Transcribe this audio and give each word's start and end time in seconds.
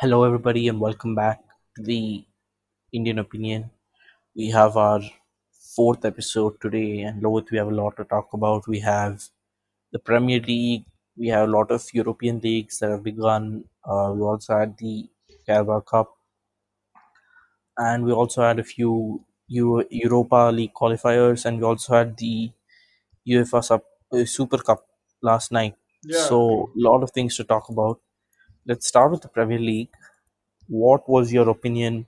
Hello, 0.00 0.24
everybody, 0.24 0.66
and 0.66 0.80
welcome 0.80 1.14
back 1.14 1.42
to 1.76 1.82
the 1.82 2.24
Indian 2.92 3.18
Opinion. 3.20 3.70
We 4.36 4.48
have 4.50 4.76
our 4.76 5.00
fourth 5.76 6.04
episode 6.04 6.60
today, 6.60 7.02
and 7.02 7.22
Lohit, 7.22 7.50
we 7.52 7.58
have 7.58 7.68
a 7.68 7.74
lot 7.82 7.96
to 7.98 8.04
talk 8.04 8.32
about. 8.32 8.66
We 8.68 8.80
have 8.80 9.24
the 9.92 9.98
Premier 10.00 10.40
League, 10.40 10.86
we 11.16 11.28
have 11.28 11.48
a 11.48 11.52
lot 11.52 11.70
of 11.70 11.86
European 11.94 12.40
leagues 12.40 12.78
that 12.80 12.90
have 12.90 13.04
begun. 13.04 13.64
Uh, 13.84 14.12
we 14.16 14.22
also 14.22 14.58
had 14.58 14.76
the 14.78 15.08
Carabao 15.46 15.80
Cup, 15.80 16.16
and 17.78 18.04
we 18.04 18.12
also 18.12 18.42
had 18.42 18.58
a 18.58 18.64
few 18.64 19.24
Euro- 19.48 19.84
Europa 19.90 20.50
League 20.52 20.72
qualifiers, 20.74 21.44
and 21.44 21.58
we 21.58 21.64
also 21.64 21.94
had 21.94 22.16
the 22.16 22.50
UEFA 23.26 23.64
Sup- 23.64 23.86
uh, 24.12 24.24
Super 24.24 24.58
Cup 24.58 24.86
last 25.22 25.52
night. 25.52 25.74
Yeah, 26.04 26.24
So, 26.28 26.70
a 26.76 26.80
lot 26.88 27.02
of 27.02 27.10
things 27.12 27.36
to 27.36 27.44
talk 27.44 27.68
about. 27.68 28.00
Let's 28.66 28.86
start 28.86 29.10
with 29.10 29.22
the 29.22 29.28
Premier 29.28 29.58
League. 29.58 29.90
What 30.68 31.08
was 31.08 31.32
your 31.32 31.48
opinion 31.48 32.06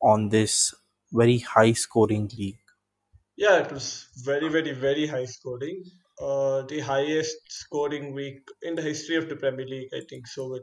on 0.00 0.28
this 0.30 0.74
very 1.12 1.38
high 1.38 1.72
scoring 1.72 2.30
league. 2.38 2.58
Yeah, 3.36 3.58
it 3.58 3.72
was 3.72 4.08
very, 4.16 4.48
very, 4.48 4.72
very 4.72 5.06
high 5.06 5.24
scoring. 5.24 5.84
Uh, 6.20 6.62
the 6.62 6.80
highest 6.80 7.36
scoring 7.48 8.12
week 8.12 8.42
in 8.62 8.74
the 8.74 8.82
history 8.82 9.16
of 9.16 9.28
the 9.28 9.36
Premier 9.36 9.66
League, 9.66 9.88
I 9.94 10.02
think 10.08 10.26
so, 10.26 10.50
with 10.50 10.62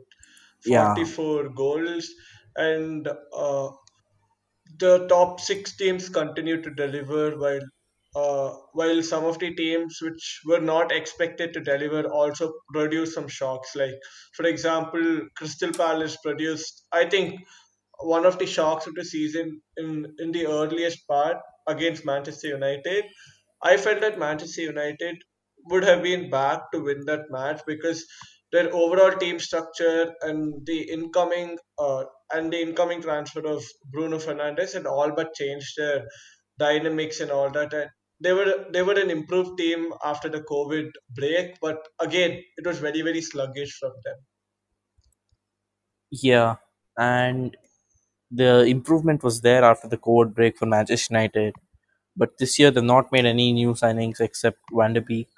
Yeah, 0.66 0.94
44 0.94 1.50
goals. 1.50 2.10
And 2.56 3.08
uh, 3.08 3.70
the 4.78 5.08
top 5.08 5.40
six 5.40 5.76
teams 5.76 6.10
continue 6.10 6.62
to 6.62 6.70
deliver 6.70 7.38
while 7.38 7.62
uh, 8.18 8.50
while 8.74 9.02
some 9.04 9.26
of 9.26 9.40
the 9.40 9.54
teams 9.56 10.00
which 10.02 10.42
were 10.46 10.60
not 10.60 10.92
expected 10.92 11.54
to 11.54 11.62
deliver 11.62 12.04
also 12.20 12.54
produced 12.74 13.14
some 13.14 13.28
shocks. 13.28 13.76
Like, 13.76 14.00
for 14.36 14.46
example, 14.46 15.22
Crystal 15.38 15.72
Palace 15.72 16.18
produced, 16.24 16.88
I 16.92 17.06
think, 17.10 17.40
one 18.00 18.26
of 18.26 18.40
the 18.40 18.46
shocks 18.46 18.88
of 18.88 18.96
the 18.96 19.06
season 19.06 19.62
in 19.78 20.16
in 20.20 20.32
the 20.32 20.48
earliest 20.48 21.08
part 21.08 21.38
against 21.68 22.06
Manchester 22.06 22.48
United. 22.50 23.06
I 23.62 23.78
felt 23.78 24.02
that 24.02 24.20
Manchester 24.20 24.62
United 24.64 25.18
would 25.70 25.84
have 25.84 26.02
been 26.04 26.30
back 26.30 26.72
to 26.72 26.82
win 26.82 27.06
that 27.06 27.30
match 27.30 27.62
because 27.68 28.06
their 28.52 28.74
overall 28.74 29.12
team 29.12 29.40
structure 29.40 30.14
and 30.22 30.66
the 30.66 30.80
incoming 30.98 31.58
uh, 31.78 32.06
and 32.32 32.52
the 32.54 32.62
incoming 32.62 33.02
transfer 33.02 33.46
of 33.46 33.64
Bruno 33.92 34.18
Fernandes 34.18 34.74
had 34.74 34.86
all 34.88 35.12
but 35.12 35.34
changed 35.34 35.74
their 35.78 36.08
dynamics 36.58 37.20
and 37.20 37.32
all 37.32 37.52
that. 37.52 37.74
And 37.74 37.90
they 38.20 38.34
were 38.34 38.66
they 38.72 38.84
were 38.84 39.00
an 39.00 39.10
improved 39.10 39.58
team 39.58 39.92
after 40.04 40.30
the 40.30 40.42
COVID 40.42 40.92
break, 41.16 41.60
but 41.62 41.88
again 42.00 42.44
it 42.58 42.66
was 42.66 42.80
very 42.80 43.02
very 43.02 43.22
sluggish 43.22 43.78
from 43.80 43.94
them. 44.04 44.18
yeah, 46.12 46.56
and 46.98 47.56
the 48.32 48.66
improvement 48.66 49.24
was 49.24 49.42
there 49.42 49.64
after 49.64 49.88
the 49.88 49.98
COVID 49.98 50.34
break 50.34 50.58
for 50.58 50.66
Manchester 50.66 51.14
United. 51.14 51.56
But 52.16 52.38
this 52.40 52.60
year 52.60 52.72
they've 52.72 52.84
not 52.84 53.12
made 53.12 53.26
any 53.26 53.54
new 53.54 53.74
signings 53.74 54.20
except 54.22 54.60
Van 54.74 54.94
de 54.94 55.02
Beek. 55.02 55.30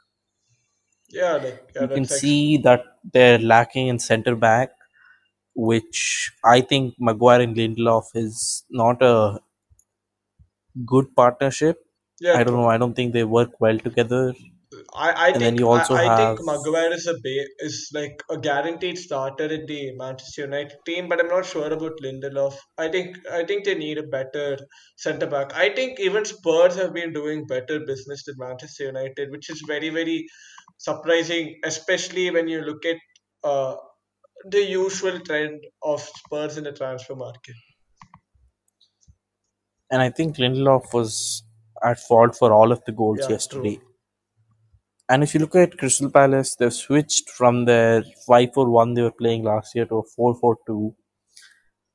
Yeah, 1.09 1.33
like 1.33 1.71
yeah, 1.75 1.81
You 1.83 1.87
can 1.87 2.05
see 2.05 2.57
that 2.57 2.83
they're 3.13 3.39
lacking 3.39 3.87
in 3.87 3.99
centre 3.99 4.35
back, 4.35 4.71
which 5.55 6.31
I 6.45 6.61
think 6.61 6.95
Maguire 6.99 7.41
and 7.41 7.55
Lindelof 7.55 8.05
is 8.15 8.65
not 8.71 9.01
a 9.01 9.39
good 10.85 11.15
partnership. 11.15 11.85
Yeah 12.19 12.39
I 12.39 12.43
don't 12.43 12.55
know. 12.55 12.65
I 12.67 12.77
don't 12.79 12.95
think 12.95 13.13
they 13.13 13.23
work 13.23 13.59
well 13.61 13.77
together. 13.77 14.33
I, 14.93 15.29
I 15.29 15.33
And 15.33 15.43
then 15.43 15.55
think 15.55 15.57
you 15.57 15.67
I, 15.73 15.83
also 15.83 15.97
I 16.05 16.09
think 16.15 16.37
have 16.37 16.39
Maguire 16.39 16.91
is 16.93 17.07
a 17.07 17.13
ba- 17.13 17.49
is 17.59 17.89
like 17.93 18.21
a 18.29 18.37
guaranteed 18.37 18.97
starter 18.99 19.45
in 19.45 19.65
the 19.65 19.95
Manchester 19.95 20.41
United 20.43 20.77
team, 20.85 21.09
but 21.09 21.19
I'm 21.19 21.27
not 21.27 21.45
sure 21.47 21.71
about 21.73 21.93
Lindelof. 22.03 22.55
I 22.77 22.87
think 22.89 23.17
I 23.31 23.43
think 23.45 23.65
they 23.65 23.73
need 23.75 23.97
a 23.97 24.03
better 24.03 24.57
centre 24.97 25.25
back. 25.27 25.53
I 25.55 25.73
think 25.73 25.99
even 25.99 26.23
Spurs 26.25 26.75
have 26.75 26.93
been 26.93 27.13
doing 27.13 27.47
better 27.47 27.79
business 27.79 28.23
than 28.25 28.35
Manchester 28.37 28.85
United, 28.85 29.31
which 29.31 29.49
is 29.49 29.63
very 29.67 29.89
very 29.89 30.25
surprising, 30.77 31.59
especially 31.63 32.29
when 32.29 32.47
you 32.47 32.61
look 32.61 32.85
at 32.85 32.97
uh, 33.43 33.75
the 34.45 34.63
usual 34.63 35.19
trend 35.21 35.65
of 35.83 36.01
Spurs 36.01 36.57
in 36.57 36.63
the 36.65 36.73
transfer 36.73 37.15
market. 37.15 37.55
and 39.91 40.01
I 40.01 40.09
think 40.09 40.37
Lindelof 40.37 40.93
was 40.93 41.43
at 41.83 41.99
fault 41.99 42.35
for 42.35 42.53
all 42.53 42.71
of 42.71 42.83
the 42.85 42.91
goals 42.91 43.19
Yeah, 43.21 43.29
yesterday. 43.29 43.75
true. 43.77 43.87
And 45.09 45.23
if 45.23 45.33
you 45.33 45.41
look 45.41 45.57
at 45.57 45.77
Crystal 45.77 46.09
Palace, 46.09 46.55
they've 46.55 46.71
switched 46.73 47.29
from 47.31 47.65
their 47.65 48.01
5 48.25 48.53
4 48.53 48.69
1 48.69 48.93
they 48.93 49.01
were 49.01 49.11
playing 49.11 49.43
last 49.43 49.75
year 49.75 49.85
to 49.87 49.95
a 49.97 50.03
4 50.03 50.35
4 50.35 50.57
2, 50.65 50.95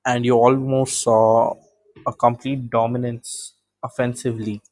and 0.07 0.25
you 0.25 0.35
almost 0.37 1.03
saw 1.03 1.55
a 2.07 2.13
complete 2.13 2.71
dominance 2.71 3.55
offensively. 3.83 4.63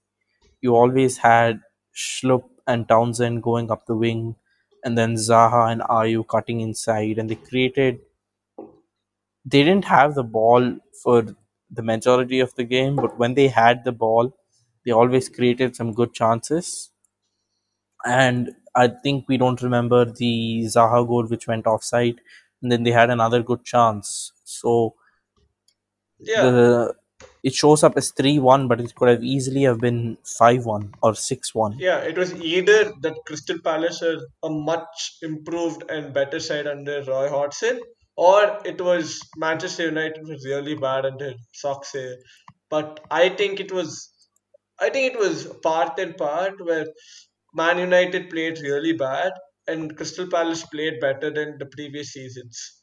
You 0.61 0.77
always 0.77 1.19
had 1.19 1.61
Schlupp 1.95 2.49
and 2.67 2.89
Townsend 2.89 3.43
going 3.43 3.71
up 3.71 3.87
the 3.87 3.97
wing, 3.97 4.37
and 4.85 4.99
then 4.99 5.15
Zaha 5.17 5.73
and 5.73 5.83
Ayew 5.83 6.27
cutting 6.29 6.61
inside, 6.61 7.19
and 7.19 7.31
they 7.31 7.37
created. 7.37 8.01
They 9.45 9.63
didn't 9.63 9.85
have 9.85 10.17
the 10.17 10.25
ball 10.25 10.79
for 11.01 11.37
the 11.71 11.83
majority 11.83 12.41
of 12.41 12.57
the 12.57 12.65
game, 12.65 12.97
but 12.97 13.19
when 13.21 13.35
they 13.35 13.47
had 13.49 13.85
the 13.85 13.93
ball, 13.93 14.37
they 14.85 14.93
always 14.93 15.29
created 15.29 15.77
some 15.77 15.93
good 15.93 16.13
chances 16.13 16.91
and 18.05 18.55
I 18.75 18.89
think 18.89 19.27
we 19.29 19.37
don't 19.37 19.61
remember 19.63 20.05
the 20.05 20.65
Zaha 20.65 21.07
goal 21.07 21.27
which 21.27 21.47
went 21.47 21.67
offside, 21.67 22.21
and 22.63 22.73
then 22.73 22.83
they 22.85 22.91
had 22.91 23.11
another 23.11 23.43
good 23.43 23.65
chance. 23.65 24.33
So 24.45 24.95
Yeah, 26.19 26.43
the 26.43 26.95
it 27.43 27.55
shows 27.55 27.83
up 27.85 27.97
as 27.97 28.11
three 28.11 28.39
one, 28.39 28.69
but 28.69 28.81
it 28.81 28.95
could 28.95 29.09
have 29.09 29.23
easily 29.23 29.63
have 29.63 29.79
been 29.79 30.17
five 30.25 30.65
one 30.65 30.95
or 31.03 31.15
six 31.15 31.55
one. 31.55 31.77
Yeah, 31.79 31.99
it 31.99 32.17
was 32.17 32.35
either 32.35 32.93
that 33.03 33.17
Crystal 33.27 33.59
Palace 33.63 34.03
are 34.03 34.19
a 34.43 34.51
much 34.51 35.17
improved 35.23 35.85
and 35.91 36.15
better 36.15 36.41
side 36.41 36.67
under 36.67 37.03
Roy 37.03 37.29
Hodgson, 37.29 37.81
or 38.17 38.59
it 38.65 38.81
was 38.81 39.21
Manchester 39.37 39.87
United 39.87 40.27
was 40.27 40.45
really 40.47 40.75
bad 40.77 41.05
under 41.07 41.35
Solskjaer. 41.55 42.17
But 42.71 43.01
I 43.11 43.29
think 43.29 43.61
it 43.61 43.71
was, 43.71 44.12
I 44.83 44.91
think 44.91 45.15
it 45.15 45.19
was 45.19 45.47
part 45.63 45.99
and 45.99 46.15
part 46.15 46.61
where 46.63 46.87
Man 47.55 47.79
United 47.79 48.29
played 48.29 48.59
really 48.59 48.93
bad 48.93 49.33
and 49.67 49.97
Crystal 49.97 50.29
Palace 50.29 50.65
played 50.67 51.01
better 51.01 51.31
than 51.31 51.57
the 51.59 51.67
previous 51.67 52.13
seasons. 52.13 52.81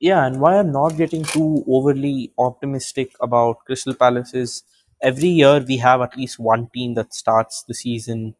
Yeah, 0.00 0.26
and 0.26 0.40
why 0.40 0.58
I'm 0.58 0.72
not 0.72 0.96
getting 0.96 1.22
too 1.24 1.64
overly 1.68 2.32
optimistic 2.38 3.12
about 3.20 3.64
Crystal 3.66 3.94
Palace 3.94 4.34
is 4.34 4.64
every 5.00 5.28
year 5.28 5.60
we 5.60 5.76
have 5.78 6.00
at 6.00 6.16
least 6.16 6.38
one 6.38 6.68
team 6.74 6.94
that 6.94 7.14
starts 7.14 7.62
the 7.62 7.74
season 7.74 8.34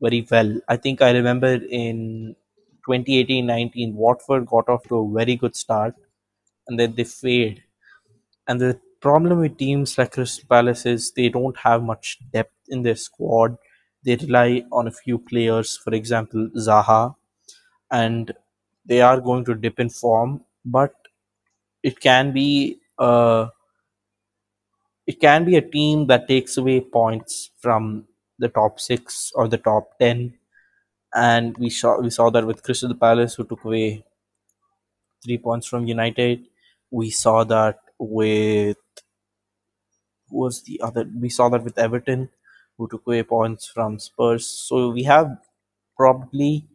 very 0.00 0.26
well. 0.30 0.60
I 0.68 0.76
think 0.76 1.02
I 1.02 1.12
remember 1.12 1.54
in 1.54 2.36
2018-19 2.84 3.94
Watford 3.96 4.46
got 4.46 4.68
off 4.68 4.84
to 4.88 4.98
a 4.98 5.12
very 5.12 5.36
good 5.36 5.56
start 5.56 5.94
and 6.68 6.78
then 6.78 6.94
they 6.94 7.04
fade 7.04 7.64
And 8.48 8.60
the 8.60 8.80
problem 9.00 9.40
with 9.40 9.58
teams 9.58 9.96
like 9.98 10.12
Crystal 10.12 10.44
Palace 10.48 10.86
is 10.86 11.12
they 11.12 11.28
don't 11.28 11.56
have 11.58 11.82
much 11.82 12.18
depth 12.32 12.54
in 12.68 12.82
their 12.82 12.96
squad. 12.96 13.56
They 14.04 14.16
rely 14.16 14.64
on 14.72 14.86
a 14.86 14.92
few 14.92 15.18
players, 15.18 15.76
for 15.76 15.94
example, 15.94 16.48
Zaha, 16.56 17.14
and 17.90 18.32
they 18.86 19.00
are 19.02 19.20
going 19.20 19.44
to 19.46 19.54
dip 19.54 19.80
in 19.80 19.90
form. 19.90 20.44
But 20.64 20.94
it 21.82 22.00
can 22.00 22.32
be 22.32 22.80
uh, 22.98 23.48
it 25.06 25.20
can 25.20 25.44
be 25.44 25.56
a 25.56 25.62
team 25.62 26.06
that 26.06 26.28
takes 26.28 26.56
away 26.56 26.80
points 26.80 27.50
from 27.58 28.04
the 28.38 28.48
top 28.48 28.78
six 28.78 29.32
or 29.34 29.48
the 29.48 29.58
top 29.58 29.98
ten. 29.98 30.34
And 31.14 31.56
we 31.58 31.70
saw 31.70 32.00
we 32.00 32.10
saw 32.10 32.30
that 32.30 32.46
with 32.46 32.62
Crystal 32.64 32.94
Palace, 32.94 33.34
who 33.36 33.44
took 33.44 33.64
away 33.64 34.04
three 35.24 35.38
points 35.38 35.66
from 35.66 35.86
United. 35.86 36.46
We 36.90 37.10
saw 37.10 37.44
that 37.44 37.78
with 37.98 38.76
was 40.30 40.62
the 40.62 40.80
other? 40.82 41.04
We 41.20 41.28
saw 41.28 41.48
that 41.50 41.64
with 41.64 41.78
Everton, 41.78 42.30
who 42.76 42.88
took 42.88 43.06
away 43.06 43.22
points 43.22 43.66
from 43.66 43.98
Spurs. 43.98 44.46
So 44.46 44.90
we 44.90 45.04
have 45.04 45.38
probably 45.96 46.68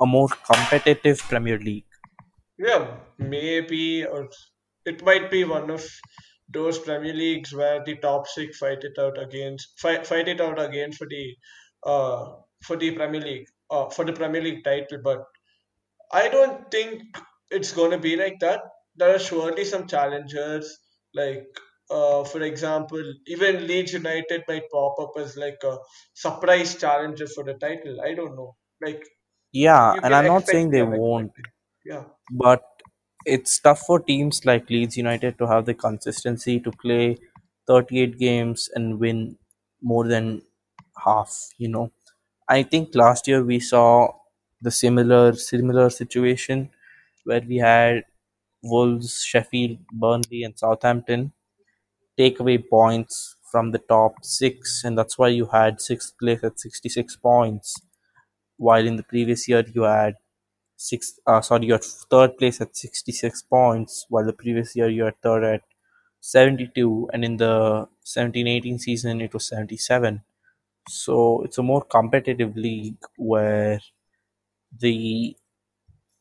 a 0.00 0.06
more 0.06 0.28
competitive 0.28 1.18
Premier 1.20 1.58
League. 1.58 1.84
Yeah, 2.58 2.96
maybe, 3.18 4.04
or 4.04 4.28
it 4.84 5.04
might 5.04 5.30
be 5.30 5.44
one 5.44 5.70
of 5.70 5.84
those 6.48 6.78
Premier 6.78 7.12
Leagues 7.12 7.52
where 7.54 7.82
the 7.84 7.96
top 7.96 8.26
six 8.26 8.58
fight 8.58 8.84
it 8.84 8.98
out 8.98 9.20
against 9.20 9.78
fight, 9.80 10.06
fight 10.06 10.28
it 10.28 10.40
out 10.40 10.60
again 10.60 10.92
for 10.92 11.06
the 11.08 11.36
uh 11.84 12.32
for 12.62 12.76
the 12.76 12.92
Premier 12.92 13.20
League 13.20 13.48
uh 13.70 13.88
for 13.90 14.04
the 14.04 14.12
Premier 14.12 14.40
League 14.42 14.64
title. 14.64 14.98
But 15.02 15.24
I 16.12 16.28
don't 16.28 16.70
think 16.70 17.02
it's 17.50 17.72
going 17.72 17.90
to 17.90 17.98
be 17.98 18.16
like 18.16 18.38
that. 18.40 18.60
There 18.96 19.14
are 19.14 19.18
surely 19.18 19.64
some 19.64 19.86
challengers 19.86 20.78
like. 21.14 21.46
Uh, 21.90 22.24
for 22.24 22.42
example, 22.42 23.02
even 23.26 23.66
Leeds 23.66 23.92
United 23.92 24.42
might 24.48 24.68
pop 24.72 24.98
up 24.98 25.12
as 25.18 25.36
like 25.36 25.58
a 25.64 25.76
surprise 26.14 26.74
challenger 26.74 27.26
for 27.28 27.44
the 27.44 27.54
title. 27.54 28.00
I 28.00 28.14
don't 28.14 28.34
know. 28.34 28.56
Like 28.82 29.02
Yeah, 29.52 29.94
and 30.02 30.14
I'm 30.14 30.26
not 30.26 30.46
saying 30.46 30.70
they 30.70 30.82
won't. 30.82 31.32
Yeah. 31.84 32.02
but 32.32 32.64
it's 33.24 33.60
tough 33.60 33.80
for 33.80 34.00
teams 34.00 34.44
like 34.44 34.68
Leeds 34.70 34.96
United 34.96 35.38
to 35.38 35.46
have 35.46 35.66
the 35.66 35.74
consistency 35.74 36.58
to 36.60 36.72
play 36.72 37.16
38 37.66 38.18
games 38.18 38.68
and 38.74 38.98
win 38.98 39.36
more 39.82 40.06
than 40.06 40.42
half, 41.04 41.32
you 41.58 41.68
know. 41.68 41.90
I 42.48 42.62
think 42.62 42.94
last 42.94 43.26
year 43.28 43.42
we 43.44 43.60
saw 43.60 44.14
the 44.60 44.70
similar 44.70 45.34
similar 45.34 45.90
situation 45.90 46.70
where 47.24 47.42
we 47.46 47.56
had 47.56 48.04
Wolves, 48.62 49.22
Sheffield, 49.22 49.78
Burnley 49.92 50.42
and 50.44 50.58
Southampton 50.58 51.32
take 52.18 52.40
away 52.40 52.58
points 52.58 53.36
from 53.50 53.72
the 53.72 53.78
top 53.78 54.14
6 54.24 54.82
and 54.84 54.98
that's 54.98 55.18
why 55.18 55.28
you 55.28 55.46
had 55.46 55.80
6th 55.80 56.12
place 56.20 56.42
at 56.44 56.58
66 56.60 57.16
points 57.16 57.74
while 58.56 58.86
in 58.86 58.96
the 58.96 59.02
previous 59.02 59.48
year 59.48 59.64
you 59.74 59.82
had 59.82 60.14
six 60.76 61.18
uh, 61.26 61.40
sorry 61.40 61.66
you're 61.66 61.78
third 62.12 62.36
place 62.38 62.60
at 62.60 62.76
66 62.76 63.42
points 63.44 64.06
while 64.10 64.24
the 64.26 64.32
previous 64.32 64.76
year 64.76 64.88
you 64.88 65.04
had 65.04 65.20
third 65.22 65.44
at 65.44 65.62
72 66.20 67.08
and 67.12 67.24
in 67.24 67.36
the 67.38 67.88
17-18 68.04 68.80
season 68.80 69.20
it 69.20 69.32
was 69.34 69.48
77 69.48 70.22
so 70.88 71.42
it's 71.44 71.58
a 71.58 71.62
more 71.62 71.84
competitive 71.84 72.56
league 72.56 72.98
where 73.16 73.80
the 74.80 75.36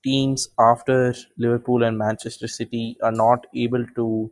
teams 0.04 0.50
after 0.60 1.14
liverpool 1.38 1.84
and 1.84 1.98
manchester 1.98 2.48
city 2.48 2.98
are 3.04 3.12
not 3.12 3.46
able 3.56 3.86
to 3.96 4.32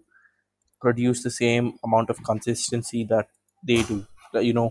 produce 0.86 1.24
the 1.24 1.32
same 1.44 1.68
amount 1.88 2.10
of 2.10 2.24
consistency 2.32 3.04
that 3.14 3.30
they 3.72 3.82
do 3.92 3.98
you 4.50 4.54
know 4.60 4.70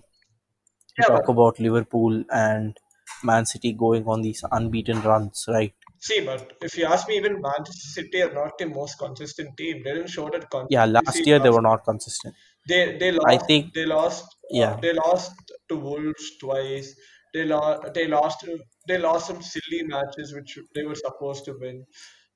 you 0.99 1.05
Yeah, 1.09 1.09
talk 1.13 1.29
about 1.29 1.61
liverpool 1.61 2.25
and 2.33 2.79
man 3.23 3.45
city 3.47 3.73
going 3.87 4.07
on 4.09 4.23
these 4.23 4.43
unbeaten 4.53 5.03
runs 5.03 5.45
right 5.49 5.75
see, 5.99 6.23
but 6.23 6.53
if 6.61 6.77
you 6.77 6.85
ask 6.85 7.09
me, 7.09 7.17
even 7.17 7.41
Manchester 7.41 7.89
City 8.03 8.21
are 8.23 8.35
not 8.35 8.59
the 8.59 8.67
most 8.67 8.99
consistent 8.99 9.57
team. 9.57 9.83
They 9.83 9.95
didn't 9.95 10.11
show 10.11 10.29
that 10.29 10.51
yeah 10.69 10.85
last 10.87 11.25
year 11.27 11.39
they 11.39 11.51
were 11.51 11.63
not 11.63 11.85
consistent 11.85 12.35
They 12.69 12.97
they 12.99 13.13
lost. 13.13 13.23
i 13.25 13.37
think 13.39 13.73
they 13.75 13.85
lost 13.87 14.25
uh, 14.61 14.63
yeah 14.63 14.83
they 14.83 14.93
lost 14.93 15.33
to 15.69 15.77
Wolves 15.77 16.27
twice. 16.41 16.89
They 17.35 17.45
lost 17.45 17.95
they 17.95 18.07
lost 18.09 18.45
they 18.89 18.99
lost 18.99 19.27
some 19.29 19.43
silly 19.43 19.83
matches 19.85 20.35
which 20.35 20.59
they 20.75 20.85
were 20.85 20.95
supposed 21.07 21.45
to 21.47 21.53
win. 21.59 21.85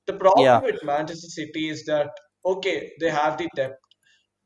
The 0.06 0.14
problem 0.24 0.54
yeah 0.54 0.62
with 0.62 0.82
Manchester 0.84 1.28
City 1.38 1.68
is 1.68 1.84
that 1.86 2.10
okay, 2.46 2.92
they 3.00 3.10
have 3.10 3.38
the 3.38 3.48
depth, 3.56 3.80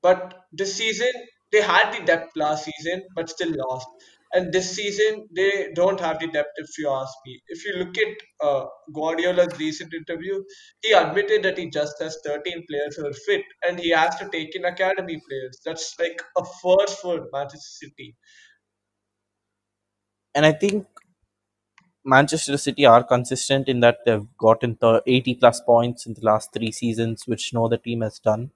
but 0.03 0.35
this 0.53 0.75
season 0.77 1.13
they 1.53 1.61
had 1.63 1.93
the 1.93 2.05
depth 2.05 2.31
last 2.37 2.65
season, 2.65 3.03
but 3.17 3.29
still 3.29 3.53
lost. 3.57 3.89
And 4.33 4.53
this 4.53 4.77
season 4.77 5.29
they 5.35 5.73
don't 5.75 5.99
have 6.01 6.21
the 6.21 6.29
depth. 6.29 6.51
If 6.57 6.79
you 6.79 6.89
ask 6.91 7.13
me, 7.27 7.41
if 7.49 7.65
you 7.67 7.73
look 7.75 7.97
at 7.99 8.47
uh, 8.49 8.67
Guardiola's 8.95 9.59
recent 9.59 9.93
interview, 9.93 10.43
he 10.83 10.93
admitted 10.93 11.43
that 11.45 11.59
he 11.59 11.69
just 11.71 12.01
has 12.01 12.19
13 12.25 12.65
players 12.71 12.97
who 12.97 13.07
are 13.09 13.13
fit, 13.27 13.43
and 13.67 13.79
he 13.81 13.91
has 13.91 14.17
to 14.19 14.29
take 14.31 14.55
in 14.55 14.65
academy 14.65 15.21
players. 15.29 15.61
That's 15.65 15.97
like 15.99 16.23
a 16.39 16.45
first 16.63 17.01
for 17.01 17.27
Manchester 17.33 17.87
City. 17.87 18.17
and 20.35 20.47
i 20.47 20.53
think 20.53 20.87
manchester 22.05 22.57
city 22.57 22.87
are 22.87 23.03
consistent 23.05 23.69
in 23.69 23.81
that 23.81 23.99
they've 24.05 24.27
gotten 24.39 24.77
the 24.81 25.03
80 25.07 25.35
plus 25.35 25.61
points 25.61 26.07
in 26.07 26.15
the 26.15 26.25
last 26.25 26.53
three 26.53 26.73
seasons 26.73 27.25
which 27.27 27.53
no 27.53 27.67
other 27.67 27.77
team 27.77 28.01
has 28.03 28.19
done. 28.19 28.51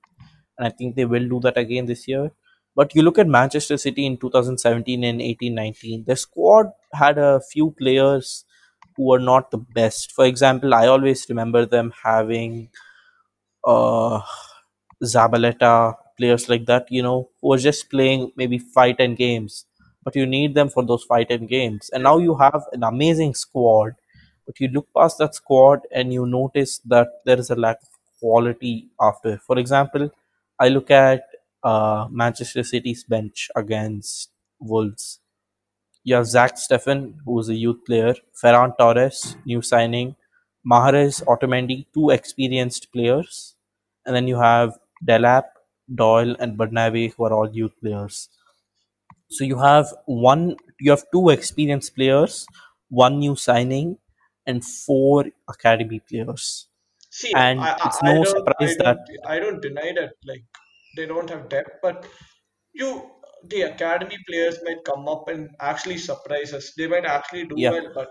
And 0.59 0.67
i 0.67 0.71
think 0.71 0.97
they 0.97 1.05
will 1.05 1.29
do 1.29 1.41
that 1.41 1.59
again 1.59 1.87
this 1.87 2.09
year. 2.09 2.33
But 2.77 2.95
you 2.95 3.03
look 3.03 3.19
at 3.19 3.29
manchester 3.29 3.77
city 3.77 4.07
in 4.07 4.17
2017 4.19 5.05
and 5.05 5.23
18 5.23 5.55
19 5.55 6.05
their 6.07 6.17
squad 6.17 6.73
had 6.93 7.19
a 7.19 7.41
few 7.53 7.71
players 7.73 8.45
who 8.97 9.09
were 9.09 9.19
not 9.21 9.51
the 9.51 9.59
best. 9.59 10.13
For 10.13 10.25
example 10.27 10.75
i 10.75 10.87
always 10.87 11.27
remember 11.29 11.67
them 11.67 11.93
having 12.05 12.71
uh 13.65 14.21
Zabaleta, 15.03 15.95
players 16.17 16.49
like 16.49 16.67
that, 16.67 16.87
you 16.91 17.03
know, 17.03 17.31
who 17.43 17.53
are 17.53 17.59
just 17.59 17.91
playing 17.91 18.33
maybe 18.37 18.59
five 18.59 18.97
ten 18.99 19.15
games, 19.15 19.67
but 20.05 20.15
you 20.17 20.27
need 20.27 20.55
them 20.55 20.69
for 20.69 20.85
those 20.85 21.05
five 21.05 21.29
ten 21.29 21.47
games. 21.47 21.91
And 21.93 22.03
now 22.03 22.19
you 22.19 22.35
have 22.37 22.65
an 22.73 22.83
amazing 22.85 23.35
squad, 23.35 23.95
but 24.47 24.61
you 24.61 24.69
look 24.69 24.89
past 24.97 25.19
that 25.19 25.35
squad 25.35 25.81
and 25.93 26.13
you 26.13 26.27
notice 26.27 26.79
that 26.87 27.09
there 27.25 27.39
is 27.39 27.51
a 27.51 27.57
lack 27.57 27.79
of 27.83 27.89
quality 28.21 28.89
after. 29.01 29.39
For 29.39 29.59
example, 29.59 30.11
I 30.59 30.69
look 30.69 30.91
at 30.91 31.25
uh, 31.63 32.07
Manchester 32.11 32.63
City's 32.63 33.05
bench 33.05 33.51
against 33.57 34.31
Wolves. 34.61 35.21
You 36.05 36.17
have 36.17 36.27
Zach 36.27 36.55
Steffen, 36.57 37.17
who's 37.25 37.49
a 37.49 37.55
youth 37.55 37.85
player, 37.87 38.15
Ferran 38.41 38.77
Torres, 38.79 39.37
new 39.45 39.63
signing, 39.63 40.17
Mahrez, 40.67 41.23
Otamendi, 41.25 41.87
two 41.95 42.11
experienced 42.11 42.93
players, 42.93 43.55
and 44.07 44.15
then 44.15 44.29
you 44.29 44.37
have 44.39 44.79
Delap, 45.05 45.45
Doyle, 45.95 46.37
and 46.39 46.57
Bernabé, 46.59 47.13
who 47.15 47.25
are 47.25 47.33
all 47.33 47.51
youth 47.51 47.73
players. 47.81 48.29
So 49.35 49.45
you 49.45 49.59
have 49.59 49.87
one, 50.07 50.57
you 50.81 50.91
have 50.91 51.05
two 51.13 51.29
experienced 51.31 51.95
players, 51.95 52.47
one 52.89 53.19
new 53.19 53.37
signing, 53.37 53.99
and 54.47 54.65
four 54.65 55.27
academy 55.49 56.01
players. 56.01 56.69
See, 57.11 57.35
And 57.35 57.59
I, 57.59 57.71
it's 57.85 58.03
I 58.11 58.13
no 58.13 58.25
I 58.25 58.25
surprise 58.25 58.77
that 58.79 58.99
I 59.35 59.39
don't 59.39 59.61
deny 59.63 59.93
that 59.99 60.13
like 60.27 60.45
they 60.97 61.07
don't 61.07 61.31
have 61.31 61.49
depth, 61.49 61.79
but 61.83 62.07
you 62.73 63.11
the 63.45 63.63
academy 63.63 64.19
players 64.29 64.59
might 64.65 64.85
come 64.85 65.09
up 65.09 65.29
and 65.29 65.51
actually 65.61 65.99
surprise 65.99 66.53
us. 66.53 66.73
They 66.77 66.87
might 66.87 67.05
actually 67.07 67.47
do 67.47 67.57
yeah, 67.57 67.73
well, 67.73 67.91
but 67.95 68.11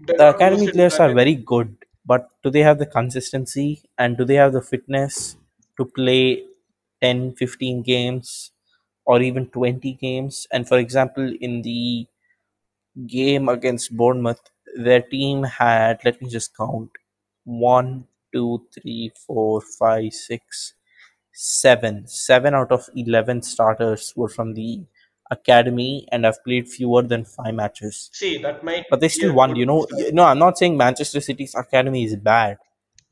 the 0.00 0.28
academy 0.30 0.68
players 0.68 0.98
are 1.00 1.10
very 1.12 1.34
good, 1.34 1.76
but 2.04 2.30
do 2.42 2.50
they 2.50 2.60
have 2.60 2.78
the 2.78 2.86
consistency 2.86 3.82
and 3.98 4.16
do 4.16 4.24
they 4.24 4.34
have 4.36 4.52
the 4.52 4.62
fitness 4.62 5.36
to 5.76 5.84
play 5.84 6.44
10, 7.00 7.34
15 7.34 7.82
games 7.82 8.51
or 9.04 9.20
even 9.22 9.46
20 9.48 9.94
games? 9.94 10.46
And 10.52 10.66
for 10.68 10.78
example, 10.78 11.32
in 11.40 11.62
the 11.62 12.06
game 13.06 13.48
against 13.48 13.96
Bournemouth, 13.96 14.40
their 14.76 15.02
team 15.02 15.42
had, 15.44 16.00
let 16.04 16.20
me 16.22 16.28
just 16.28 16.56
count, 16.56 16.90
one, 17.44 18.06
two, 18.32 18.62
three, 18.74 19.12
four, 19.26 19.60
five, 19.60 20.12
six, 20.12 20.74
seven. 21.32 22.06
Seven 22.06 22.54
out 22.54 22.72
of 22.72 22.88
11 22.96 23.42
starters 23.42 24.12
were 24.16 24.28
from 24.28 24.54
the 24.54 24.82
academy 25.30 26.06
and 26.12 26.24
have 26.24 26.42
played 26.44 26.68
fewer 26.68 27.02
than 27.02 27.24
five 27.24 27.54
matches 27.54 28.10
See, 28.12 28.36
that 28.38 28.62
might 28.62 28.84
but 28.90 29.00
they 29.00 29.08
still 29.08 29.32
won. 29.32 29.56
You 29.56 29.64
know, 29.64 29.86
you 29.96 30.12
know, 30.12 30.24
I'm 30.24 30.38
not 30.38 30.58
saying 30.58 30.76
Manchester 30.76 31.20
City's 31.20 31.54
academy 31.54 32.04
is 32.04 32.16
bad. 32.16 32.58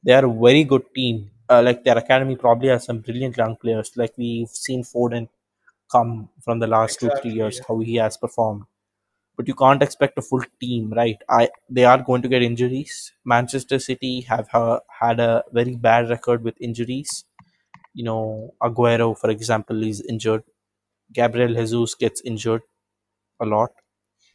They 0.05 0.13
are 0.13 0.27
a 0.27 0.33
very 0.33 0.65
good 0.65 0.85
team. 0.95 1.31
Uh, 1.49 1.63
like 1.63 1.83
their 1.83 1.99
academy 1.99 2.37
probably 2.37 2.69
has 2.69 2.85
some 2.85 2.99
brilliant 3.01 3.37
young 3.37 3.57
players. 3.57 3.91
Like 3.97 4.13
we've 4.19 4.49
seen 4.49 4.85
Foden 4.85 5.29
come 5.93 6.29
from 6.45 6.59
the 6.61 6.67
last 6.67 7.01
two 7.01 7.11
three 7.21 7.33
years, 7.33 7.61
Yeah. 7.61 7.65
how 7.69 7.79
he 7.81 7.97
has 7.97 8.17
performed. 8.17 8.65
But 9.37 9.49
you 9.49 9.55
can't 9.55 9.83
expect 9.83 10.19
a 10.19 10.23
full 10.23 10.45
team, 10.61 10.93
right? 10.93 11.19
I 11.29 11.51
they 11.69 11.85
are 11.85 12.03
going 12.03 12.23
to 12.23 12.29
get 12.29 12.43
injuries. 12.43 13.13
Manchester 13.25 13.79
City 13.81 14.23
have 14.23 14.49
ha- 14.49 14.81
had 15.01 15.21
a 15.21 15.45
very 15.53 15.77
bad 15.77 16.11
record 16.11 16.45
with 16.45 16.61
injuries. 16.61 17.25
You 17.95 18.05
know, 18.05 18.55
Aguero, 18.63 19.19
for 19.19 19.31
example, 19.31 19.83
is 19.85 20.01
injured. 20.03 20.45
Gabriel 21.13 21.55
Jesus 21.55 21.95
gets 21.95 22.21
injured 22.23 22.63
a 23.41 23.47
lot. 23.47 23.73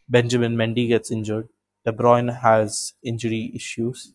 Benjamin 0.09 0.55
Mendy 0.57 0.87
gets 0.87 1.11
injured. 1.11 1.49
De 1.85 1.91
Bruyne 1.93 2.41
has 2.41 2.93
injury 3.03 3.51
issues. 3.55 4.13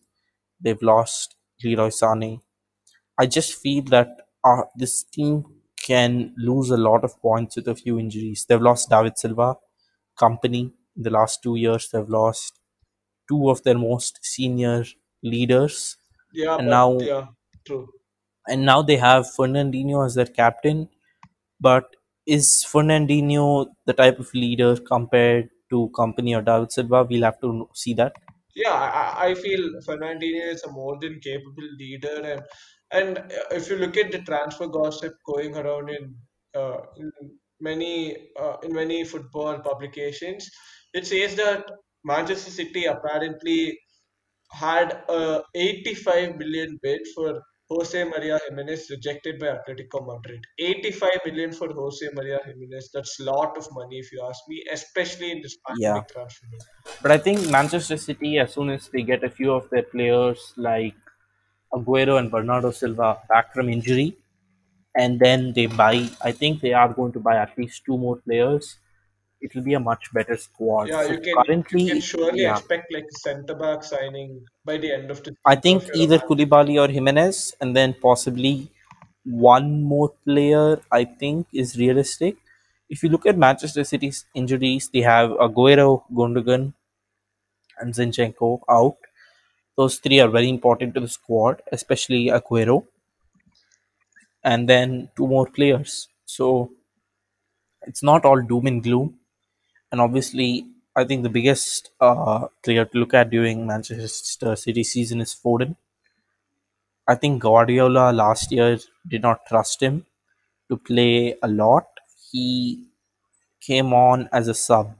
They've 0.61 0.81
lost 0.81 1.35
Leroy 1.63 1.89
Sané. 1.89 2.41
I 3.17 3.25
just 3.27 3.55
feel 3.55 3.83
that 3.85 4.09
uh, 4.43 4.63
this 4.75 5.03
team 5.03 5.45
can 5.85 6.33
lose 6.37 6.69
a 6.71 6.77
lot 6.77 7.03
of 7.03 7.19
points 7.21 7.55
with 7.55 7.67
a 7.67 7.75
few 7.75 7.99
injuries. 7.99 8.45
They've 8.47 8.61
lost 8.61 8.89
David 8.89 9.17
Silva, 9.17 9.55
Kompany 10.19 10.71
in 10.97 11.03
the 11.03 11.09
last 11.09 11.41
two 11.43 11.55
years. 11.55 11.89
They've 11.91 12.09
lost 12.09 12.59
two 13.29 13.49
of 13.49 13.63
their 13.63 13.77
most 13.77 14.19
senior 14.23 14.85
leaders, 15.23 15.97
Yeah, 16.33 16.57
and 16.57 16.67
but 16.67 16.71
now 16.71 16.99
yeah, 16.99 17.27
true. 17.65 17.89
and 18.47 18.65
now 18.65 18.81
they 18.81 18.97
have 18.97 19.25
Fernandinho 19.37 20.05
as 20.05 20.15
their 20.15 20.25
captain. 20.25 20.89
But 21.59 21.95
is 22.25 22.65
Fernandinho 22.71 23.67
the 23.85 23.93
type 23.93 24.19
of 24.19 24.33
leader 24.33 24.77
compared 24.77 25.49
to 25.71 25.89
Kompany 25.95 26.37
or 26.37 26.41
David 26.41 26.71
Silva? 26.71 27.03
We'll 27.09 27.23
have 27.23 27.39
to 27.41 27.69
see 27.73 27.93
that. 27.95 28.13
Yeah, 28.55 28.73
I, 28.73 29.29
I 29.29 29.35
feel 29.35 29.59
Fernandinho 29.87 30.51
is 30.53 30.63
a 30.63 30.71
more 30.71 30.97
than 30.99 31.19
capable 31.19 31.69
leader, 31.79 32.21
and 32.31 32.41
and 32.91 33.31
if 33.51 33.69
you 33.69 33.77
look 33.77 33.95
at 33.97 34.11
the 34.11 34.19
transfer 34.19 34.67
gossip 34.67 35.13
going 35.25 35.55
around 35.55 35.89
in 35.89 36.15
uh, 36.55 36.77
in 36.97 37.11
many 37.61 38.17
uh, 38.39 38.57
in 38.63 38.73
many 38.73 39.03
football 39.05 39.59
publications, 39.59 40.49
it 40.93 41.07
says 41.07 41.35
that 41.35 41.65
Manchester 42.03 42.51
City 42.51 42.85
apparently 42.85 43.79
had 44.51 45.03
a 45.07 45.41
85 45.55 46.37
million 46.37 46.77
bid 46.83 47.01
for 47.15 47.41
Jose 47.71 48.03
Maria 48.03 48.39
Gimenez 48.47 48.89
rejected 48.91 49.39
by 49.39 49.47
Atletico 49.57 50.05
Madrid. 50.05 50.43
85 50.59 51.19
million 51.25 51.51
for 51.51 51.69
Jose 51.73 52.07
Maria 52.13 52.39
Gimenez. 52.45 52.91
That's 52.93 53.19
a 53.19 53.23
lot 53.23 53.57
of 53.57 53.67
money 53.71 53.99
if 53.99 54.11
you 54.11 54.21
ask 54.29 54.41
me, 54.47 54.63
especially 54.71 55.31
in 55.31 55.41
this 55.41 55.57
Yeah. 55.67 56.01
transfer. 56.11 56.47
But 57.01 57.11
I 57.11 57.17
think 57.17 57.49
Manchester 57.49 57.97
City, 57.97 58.39
as 58.39 58.53
soon 58.53 58.69
as 58.69 58.89
they 58.89 59.01
get 59.03 59.23
a 59.23 59.29
few 59.29 59.51
of 59.53 59.69
their 59.69 59.83
players 59.83 60.53
like 60.57 60.95
Aguero 61.73 62.17
and 62.19 62.31
Bernardo 62.31 62.71
Silva 62.71 63.21
back 63.29 63.53
from 63.53 63.69
injury, 63.69 64.17
and 64.95 65.19
then 65.19 65.53
they 65.53 65.67
buy. 65.67 66.09
I 66.21 66.31
think 66.33 66.61
they 66.61 66.73
are 66.73 66.93
going 66.93 67.13
to 67.13 67.19
buy 67.19 67.37
at 67.37 67.57
least 67.57 67.85
two 67.85 67.97
more 67.97 68.17
players. 68.17 68.77
It 69.41 69.55
will 69.55 69.63
be 69.63 69.73
a 69.73 69.79
much 69.79 70.13
better 70.13 70.37
squad. 70.37 70.89
Yeah, 70.89 71.03
So 71.03 71.11
you 71.13 71.19
can 71.19 71.35
currently, 71.35 71.83
you 71.83 71.91
can 71.93 72.01
surely 72.01 72.41
yeah, 72.41 72.57
expect 72.57 72.93
like 72.93 73.05
centre 73.11 73.55
back 73.55 73.83
signing 73.83 74.45
by 74.65 74.77
the 74.77 74.91
end 74.93 75.09
of 75.11 75.23
the 75.23 75.35
I 75.45 75.55
think 75.55 75.83
if 75.83 75.87
you're 75.87 75.97
a 75.97 75.99
either 76.03 76.19
Koulibaly 76.19 76.79
or 76.83 76.91
Gimenez, 76.91 77.55
and 77.59 77.75
then 77.75 77.93
possibly 77.95 78.69
one 79.25 79.83
more 79.83 80.09
player. 80.25 80.79
I 80.91 81.05
think 81.05 81.47
is 81.53 81.77
realistic. 81.77 82.37
If 82.89 83.03
you 83.03 83.09
look 83.09 83.25
at 83.25 83.37
Manchester 83.37 83.83
City's 83.83 84.25
injuries, 84.35 84.89
they 84.89 85.01
have 85.01 85.31
Aguero, 85.31 86.03
Gundogan, 86.13 86.73
and 87.79 87.93
Zinchenko 87.93 88.61
out. 88.69 88.95
Those 89.77 89.97
three 89.99 90.19
are 90.21 90.29
very 90.29 90.49
important 90.49 90.93
to 90.95 91.01
the 91.01 91.09
squad, 91.09 91.61
especially 91.71 92.27
Aguero, 92.27 92.85
and 94.43 94.67
then 94.67 95.09
two 95.15 95.27
more 95.27 95.45
players. 95.47 96.07
So 96.25 96.71
it's 97.83 98.03
not 98.03 98.25
all 98.25 98.41
doom 98.41 98.67
and 98.67 98.83
gloom. 98.83 99.19
And 99.91 100.01
obviously, 100.01 100.67
I 100.95 101.03
think 101.03 101.23
the 101.23 101.29
biggest 101.29 101.91
uh, 101.99 102.47
player 102.63 102.85
to 102.85 102.97
look 102.97 103.13
at 103.13 103.29
during 103.29 103.65
Manchester 103.67 104.55
City 104.55 104.83
season 104.83 105.21
is 105.21 105.33
Foden. 105.35 105.75
I 107.07 107.13
think 107.15 107.41
Guardiola 107.43 108.11
last 108.11 108.51
year 108.51 108.79
did 109.07 109.21
not 109.21 109.45
trust 109.45 109.81
him 109.83 110.05
to 110.69 110.77
play 110.77 111.35
a 111.43 111.47
lot. 111.47 111.87
He 112.31 112.87
came 113.61 113.93
on 113.93 114.29
as 114.33 114.47
a 114.47 114.53
sub 114.53 114.95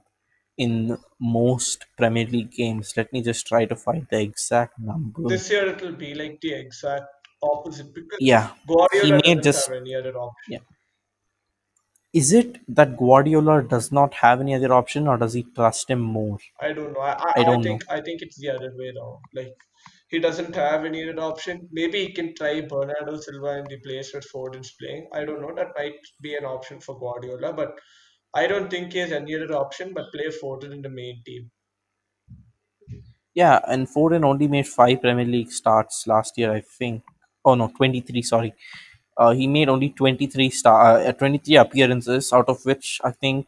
in 0.57 0.97
most 1.19 1.85
Premier 1.97 2.27
League 2.27 2.51
games. 2.51 2.95
Let 2.97 3.13
me 3.13 3.21
just 3.21 3.47
try 3.47 3.65
to 3.65 3.75
find 3.75 4.07
the 4.09 4.21
exact 4.21 4.79
number. 4.79 5.23
This 5.27 5.49
year 5.51 5.67
it 5.69 5.81
will 5.81 5.93
be 5.95 6.13
like 6.15 6.39
the 6.41 6.53
exact 6.53 7.27
opposite 7.41 7.93
because 7.93 8.19
Yeah, 8.19 8.51
he 9.01 9.11
Guardiola 9.11 9.11
made 9.11 9.41
doesn't 9.41 9.43
just 9.43 9.67
have 9.67 9.77
any 9.77 9.95
other 9.95 10.15
option. 10.17 10.53
yeah. 10.53 10.59
Is 12.13 12.31
it 12.31 12.59
that 12.73 12.95
Guardiola 12.95 13.63
does 13.63 13.91
not 13.91 14.13
have 14.15 14.39
any 14.39 14.55
other 14.55 14.71
option, 14.73 15.09
or 15.09 15.17
does 15.17 15.33
he 15.33 15.43
trust 15.43 15.89
him 15.89 15.99
more? 15.99 16.39
I 16.61 16.71
don't 16.71 16.93
know. 16.93 17.01
I, 17.01 17.11
I, 17.11 17.33
I 17.39 17.43
I 17.43 17.43
don't 17.43 17.61
think 17.61 17.83
know. 17.83 17.85
I 17.89 17.99
think 17.99 18.21
it's 18.21 18.37
the 18.37 18.49
other 18.49 18.71
way 18.77 18.93
around. 18.95 19.19
Like 19.35 19.57
he 20.07 20.19
doesn't 20.19 20.55
have 20.55 20.85
any 20.85 21.09
other 21.09 21.19
option. 21.21 21.67
Maybe 21.73 22.05
he 22.05 22.13
can 22.13 22.33
try 22.35 22.61
Bernardo 22.61 23.17
Silva 23.19 23.59
in 23.59 23.65
the 23.67 23.79
place 23.81 24.13
where 24.13 24.21
Foden's 24.21 24.71
playing. 24.79 25.09
I 25.13 25.25
don't 25.25 25.41
know. 25.41 25.53
That 25.53 25.73
might 25.75 25.99
be 26.21 26.35
an 26.35 26.45
option 26.45 26.79
for 26.79 26.97
Guardiola, 26.99 27.51
but 27.53 27.77
I 28.33 28.47
don't 28.47 28.69
think 28.69 28.93
he 28.93 28.99
has 28.99 29.11
any 29.11 29.35
other 29.35 29.53
option 29.55 29.93
but 29.93 30.11
play 30.13 30.27
Foden 30.27 30.71
in 30.73 30.81
the 30.81 30.89
main 30.89 31.21
team. 31.25 31.51
Yeah, 33.33 33.59
and 33.67 33.87
Foden 33.87 34.23
only 34.25 34.47
made 34.47 34.67
five 34.67 35.01
Premier 35.01 35.25
League 35.25 35.51
starts 35.51 36.05
last 36.07 36.37
year, 36.37 36.51
I 36.53 36.61
think. 36.61 37.03
Oh 37.45 37.55
no, 37.55 37.69
23, 37.75 38.21
sorry. 38.21 38.53
Uh, 39.17 39.31
he 39.31 39.47
made 39.47 39.69
only 39.69 39.89
23 39.89 40.49
star, 40.49 40.99
uh, 40.99 41.11
23 41.11 41.55
appearances, 41.57 42.31
out 42.33 42.49
of 42.49 42.63
which 42.65 42.99
I 43.03 43.11
think 43.11 43.47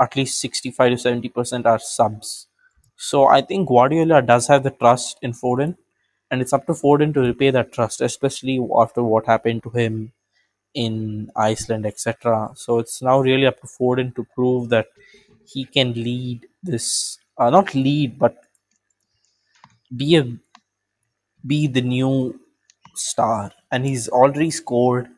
at 0.00 0.16
least 0.16 0.40
65 0.40 0.92
to 0.92 0.96
70% 0.96 1.66
are 1.66 1.78
subs. 1.78 2.46
So 2.96 3.26
I 3.26 3.42
think 3.42 3.68
Guardiola 3.68 4.22
does 4.22 4.48
have 4.48 4.62
the 4.62 4.70
trust 4.70 5.18
in 5.22 5.32
Foden, 5.32 5.76
and 6.30 6.40
it's 6.42 6.52
up 6.52 6.66
to 6.66 6.72
Foden 6.72 7.14
to 7.14 7.20
repay 7.20 7.50
that 7.50 7.72
trust, 7.72 8.00
especially 8.00 8.60
after 8.76 9.02
what 9.02 9.26
happened 9.26 9.62
to 9.64 9.70
him 9.70 10.12
in 10.74 11.30
Iceland, 11.36 11.86
etc. 11.86 12.50
So 12.54 12.78
it's 12.78 13.02
now 13.02 13.20
really 13.20 13.46
up 13.46 13.60
to 13.60 13.66
Foden 13.66 14.14
to 14.16 14.26
prove 14.34 14.68
that 14.70 14.88
he 15.46 15.64
can 15.64 15.92
lead 15.94 16.46
this, 16.62 17.18
uh, 17.38 17.50
not 17.50 17.74
lead, 17.74 18.18
but 18.18 18.36
be 19.96 20.16
a 20.16 20.24
be 21.46 21.66
the 21.66 21.80
new 21.80 22.38
star. 22.98 23.52
And 23.70 23.86
he's 23.86 24.08
already 24.08 24.50
scored. 24.50 25.08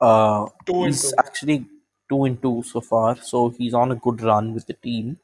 Uh, 0.00 0.46
Two 0.66 0.86
he's 0.86 1.02
two. 1.02 1.14
actually 1.18 1.66
two 2.10 2.24
and 2.24 2.40
two 2.42 2.62
so 2.64 2.80
far, 2.80 3.16
so 3.16 3.50
he's 3.50 3.74
on 3.74 3.92
a 3.92 3.96
good 3.96 4.22
run 4.22 4.54
with 4.54 4.66
the 4.66 4.74
team. 4.74 5.18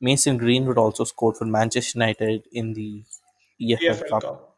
Mason 0.00 0.36
Greenwood 0.36 0.76
would 0.76 0.80
also 0.80 1.02
scored 1.02 1.36
for 1.36 1.46
Manchester 1.46 1.98
United 1.98 2.46
in 2.52 2.74
the 2.74 3.02
EFL 3.60 3.80
EFL 3.80 4.08
Cup. 4.08 4.22
Cup. 4.22 4.56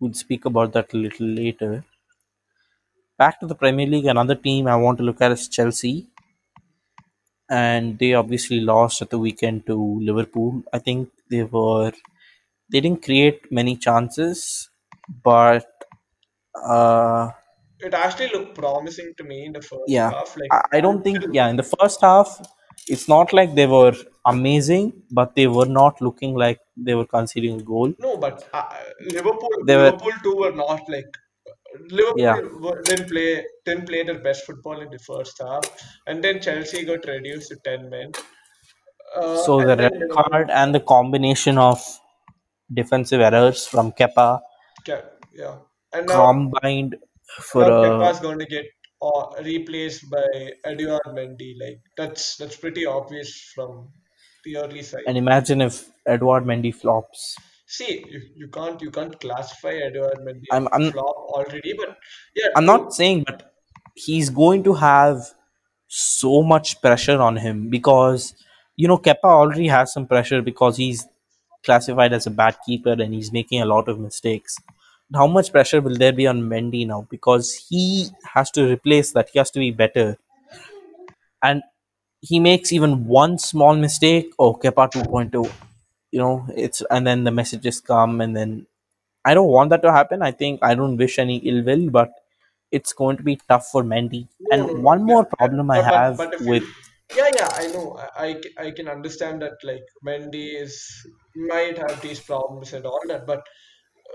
We'll 0.00 0.14
speak 0.14 0.44
about 0.46 0.72
that 0.74 0.92
a 0.94 0.98
little 0.98 1.26
later. 1.26 1.84
Back 3.16 3.38
to 3.38 3.46
the 3.46 3.54
Premier 3.54 3.86
League, 3.86 4.06
another 4.06 4.34
team 4.34 4.66
I 4.66 4.74
want 4.74 4.98
to 4.98 5.04
look 5.04 5.20
at 5.20 5.30
is 5.30 5.46
Chelsea. 5.46 6.10
And 7.50 7.98
they 7.98 8.14
obviously 8.14 8.60
lost 8.60 9.02
at 9.02 9.10
the 9.10 9.18
weekend 9.18 9.66
to 9.66 9.76
Liverpool. 10.00 10.62
I 10.72 10.78
think 10.78 11.10
they 11.30 11.42
were 11.42 11.92
they 12.70 12.80
didn't 12.80 13.02
create 13.04 13.50
many 13.52 13.76
chances, 13.76 14.70
but 15.24 15.69
uh, 16.54 17.30
It 17.80 17.94
actually 17.94 18.28
looked 18.28 18.54
promising 18.54 19.12
to 19.16 19.24
me 19.24 19.44
in 19.44 19.52
the 19.52 19.60
first 19.60 19.96
yeah, 19.96 20.08
half. 20.08 20.36
Like 20.36 20.54
I, 20.54 20.60
I 20.74 20.80
don't 20.80 21.02
think 21.02 21.24
yeah 21.32 21.48
in 21.48 21.56
the 21.56 21.62
first 21.74 22.00
half 22.00 22.28
it's 22.88 23.08
not 23.08 23.32
like 23.32 23.54
they 23.54 23.66
were 23.66 23.94
amazing, 24.26 25.02
but 25.10 25.34
they 25.34 25.46
were 25.46 25.66
not 25.66 26.00
looking 26.00 26.34
like 26.34 26.60
they 26.76 26.94
were 26.94 27.06
conceding 27.06 27.60
a 27.60 27.62
goal. 27.62 27.92
no, 27.98 28.16
but 28.16 28.48
uh, 28.52 28.68
Liverpool 29.00 29.50
They 29.66 29.76
were 29.76 29.92
Liverpool 29.92 30.12
too 30.22 30.34
were 30.36 30.52
not 30.52 30.88
like 30.88 31.12
yeah. 32.14 32.40
Liverpool 32.40 32.60
were- 32.64 32.82
didn't 32.82 33.08
play 33.10 33.44
didn't 33.64 33.86
play 33.86 34.02
their 34.02 34.20
best 34.28 34.44
football 34.46 34.80
in 34.80 34.90
the 34.90 34.98
first 35.10 35.38
half, 35.46 35.64
and 36.06 36.24
then 36.24 36.40
Chelsea 36.40 36.84
got 36.84 37.04
reduced 37.06 37.48
to 37.50 37.56
ten 37.64 37.88
men, 37.90 38.12
uh, 39.16 39.46
So 39.46 39.64
the 39.64 39.76
red 39.76 39.90
Liverpool, 39.98 40.16
card 40.16 40.50
and 40.50 40.72
the 40.72 40.78
combination 40.78 41.58
of 41.58 41.82
defensive 42.72 43.20
errors 43.20 43.66
from 43.66 43.92
Kepa 43.92 44.40
ca- 44.84 45.10
yeah, 45.32 45.58
and 45.92 46.06
now 46.06 46.26
combined 46.26 46.96
for 47.40 47.62
now 47.62 47.82
a 47.82 47.88
Kepa's 47.88 48.20
going 48.20 48.38
to 48.38 48.46
get 48.46 48.66
uh, 49.02 49.26
replaced 49.42 50.10
by 50.10 50.26
Edouard 50.64 51.02
Mendy. 51.08 51.54
Like 51.60 51.80
that's 51.96 52.36
that's 52.36 52.56
pretty 52.56 52.86
obvious 52.86 53.52
from 53.54 53.88
the 54.44 54.56
early 54.56 54.82
side. 54.82 55.02
and 55.06 55.18
imagine 55.18 55.60
if 55.60 55.90
Edouard 56.06 56.44
Mendy 56.44 56.74
flops. 56.74 57.36
See, 57.66 58.04
you, 58.08 58.20
you 58.36 58.48
can't 58.48 58.80
you 58.82 58.90
can't 58.90 59.18
classify 59.20 59.74
Edouard 59.74 60.18
Mendy 60.26 60.44
I'm 60.50 60.68
I'm 60.72 60.90
flop 60.90 61.16
already, 61.36 61.74
but 61.76 61.96
yeah, 62.34 62.48
I'm 62.56 62.66
not 62.66 62.92
saying 62.92 63.24
but 63.26 63.52
he's 63.94 64.30
going 64.30 64.64
to 64.64 64.74
have 64.74 65.18
so 65.88 66.42
much 66.42 66.80
pressure 66.80 67.20
on 67.20 67.36
him 67.36 67.68
because 67.68 68.34
you 68.76 68.88
know 68.88 68.98
Kepa 68.98 69.24
already 69.24 69.68
has 69.68 69.92
some 69.92 70.06
pressure 70.06 70.42
because 70.42 70.76
he's 70.76 71.06
classified 71.64 72.12
as 72.12 72.26
a 72.26 72.30
bad 72.30 72.56
keeper 72.66 72.92
and 72.92 73.12
he's 73.14 73.32
making 73.32 73.60
a 73.60 73.66
lot 73.66 73.88
of 73.88 73.98
mistakes. 73.98 74.56
How 75.14 75.26
much 75.26 75.52
pressure 75.52 75.80
will 75.80 75.96
there 75.96 76.12
be 76.12 76.26
on 76.26 76.42
Mendy 76.42 76.86
now? 76.86 77.06
Because 77.10 77.54
he 77.68 78.08
has 78.34 78.50
to 78.52 78.66
replace 78.68 79.12
that. 79.12 79.28
He 79.30 79.38
has 79.38 79.50
to 79.52 79.58
be 79.60 79.70
better. 79.70 80.18
And 81.42 81.62
he 82.20 82.40
makes 82.40 82.72
even 82.72 83.06
one 83.06 83.38
small 83.38 83.76
mistake. 83.76 84.32
Oh, 84.38 84.54
Kepa 84.54 84.90
2.0. 84.92 85.50
You 86.12 86.18
know, 86.20 86.46
it's 86.56 86.82
and 86.90 87.06
then 87.06 87.24
the 87.24 87.30
messages 87.30 87.80
come 87.80 88.20
and 88.20 88.36
then 88.36 88.66
I 89.24 89.34
don't 89.34 89.50
want 89.50 89.70
that 89.70 89.82
to 89.82 89.92
happen. 89.92 90.22
I 90.22 90.32
think 90.32 90.60
I 90.62 90.74
don't 90.74 90.96
wish 90.96 91.18
any 91.18 91.38
ill 91.38 91.64
will, 91.64 91.90
but 91.90 92.12
it's 92.72 92.92
going 92.92 93.16
to 93.18 93.22
be 93.22 93.40
tough 93.48 93.68
for 93.68 93.84
Mendy. 93.84 94.28
No, 94.40 94.50
And 94.50 94.66
no, 94.66 94.72
no. 94.72 94.82
one 94.82 95.04
more 95.04 95.24
yeah. 95.24 95.26
problem 95.26 95.70
I 95.70 95.82
But 95.82 95.88
but 95.88 96.02
have 96.02 96.16
but 96.16 96.34
if 96.34 96.40
with 96.40 96.64
yeah, 97.16 97.30
yeah, 97.36 97.48
I 97.52 97.66
know. 97.68 97.96
I 97.98 98.26
I, 98.58 98.66
I 98.66 98.70
can 98.72 98.88
understand 98.88 99.42
that 99.42 99.58
like 99.64 99.84
Mendy 100.06 100.60
is 100.60 100.74
might 101.36 101.78
have 101.78 102.00
these 102.00 102.20
problems 102.20 102.72
and 102.72 102.86
all 102.86 103.00
that, 103.08 103.26
but 103.26 103.42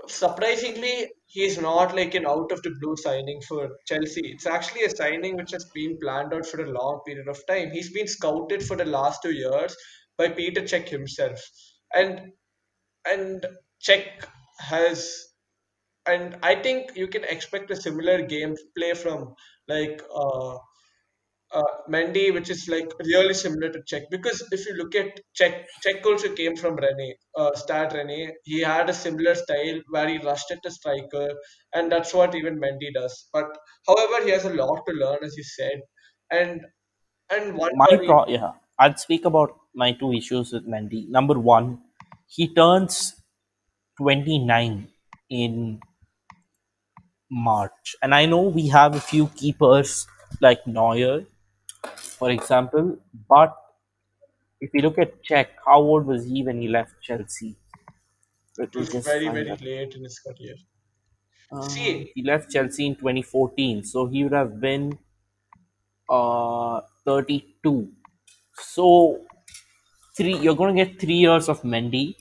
surprisingly, 0.08 1.10
he's 1.26 1.58
not 1.58 1.94
like 1.94 2.14
an 2.14 2.26
out 2.26 2.52
of 2.52 2.62
the 2.62 2.74
blue 2.80 2.96
signing 2.96 3.40
for 3.48 3.68
Chelsea. 3.86 4.32
It's 4.32 4.46
actually 4.46 4.84
a 4.84 4.90
signing 4.90 5.36
which 5.36 5.52
has 5.52 5.64
been 5.74 5.98
planned 6.00 6.32
out 6.32 6.46
for 6.46 6.62
a 6.62 6.70
long 6.70 7.00
period 7.06 7.28
of 7.28 7.40
time. 7.46 7.70
He's 7.70 7.92
been 7.92 8.08
scouted 8.08 8.62
for 8.62 8.76
the 8.76 8.84
last 8.84 9.22
two 9.22 9.32
years 9.32 9.76
by 10.18 10.28
Peter 10.30 10.62
Cech 10.62 10.88
himself, 10.88 11.40
and 11.94 12.32
and 13.10 13.46
Cech 13.86 14.06
has 14.58 15.26
and 16.06 16.36
I 16.42 16.54
think 16.54 16.96
you 16.96 17.08
can 17.08 17.24
expect 17.24 17.70
a 17.70 17.76
similar 17.76 18.22
gameplay 18.22 18.96
from 18.96 19.34
like 19.68 20.02
uh, 20.14 20.56
uh, 21.56 21.72
Mendy, 21.88 22.32
which 22.34 22.50
is 22.50 22.68
like 22.68 22.90
really 23.04 23.34
similar 23.34 23.68
to 23.70 23.80
Cech. 23.90 24.04
Because 24.10 24.42
if 24.52 24.66
you 24.66 24.74
look 24.74 24.94
at 24.94 25.20
Cech, 25.40 25.64
Cech 25.84 26.04
also 26.04 26.32
came 26.34 26.56
from 26.56 26.76
Rennes, 26.76 27.14
uh, 27.36 27.54
Stade 27.54 27.92
Rennes. 27.94 28.32
He 28.44 28.60
had 28.60 28.90
a 28.90 28.92
similar 28.92 29.34
style 29.34 29.80
where 29.88 30.08
he 30.08 30.18
rushed 30.18 30.50
at 30.50 30.62
the 30.62 30.70
striker, 30.70 31.28
and 31.74 31.90
that's 31.90 32.12
what 32.12 32.34
even 32.34 32.60
Mendy 32.60 32.92
does. 32.94 33.28
But 33.32 33.46
however, 33.86 34.24
he 34.24 34.30
has 34.30 34.44
a 34.44 34.54
lot 34.54 34.82
to 34.88 34.94
learn, 34.94 35.18
as 35.22 35.36
you 35.36 35.44
said, 35.44 35.80
and 36.30 36.60
and 37.30 37.56
one 37.56 37.72
my 37.74 37.96
pro 38.06 38.26
yeah. 38.26 38.52
I'll 38.78 38.96
speak 38.96 39.24
about 39.24 39.56
my 39.74 39.92
two 39.92 40.12
issues 40.12 40.52
with 40.52 40.68
Mendy. 40.68 41.08
Number 41.08 41.38
one, 41.38 41.78
he 42.26 42.54
turns 42.54 43.14
29 43.98 44.88
in 45.30 45.80
March. 47.30 47.96
And 48.02 48.14
I 48.14 48.26
know 48.26 48.42
we 48.42 48.68
have 48.68 48.94
a 48.94 49.00
few 49.00 49.28
keepers 49.28 50.06
like 50.40 50.66
Neuer, 50.66 51.24
for 52.18 52.30
example, 52.30 52.98
but 53.28 53.56
if 54.60 54.74
you 54.74 54.80
look 54.82 54.98
at 54.98 55.22
Cech, 55.24 55.48
how 55.64 55.80
old 55.80 56.06
was 56.06 56.24
he 56.26 56.42
when 56.42 56.60
he 56.60 56.68
left 56.68 57.00
Chelsea? 57.02 57.56
It 58.58 58.74
was 58.74 58.88
very 58.92 59.28
very 59.28 59.56
late 59.56 59.94
in 59.94 60.02
his 60.02 60.18
career. 60.18 60.56
Uh, 61.50 61.68
See, 61.68 62.12
he 62.14 62.22
left 62.22 62.50
Chelsea 62.52 62.86
in 62.86 62.96
2014, 62.96 63.82
so 63.84 64.06
he 64.06 64.22
would 64.22 64.32
have 64.32 64.60
been 64.60 64.98
uh, 66.08 66.80
32. 67.04 67.92
So 68.54 69.26
three, 70.16 70.36
you're 70.38 70.56
going 70.56 70.76
to 70.76 70.84
get 70.84 71.00
three 71.00 71.14
years 71.16 71.48
of 71.48 71.62
Mendy, 71.62 72.16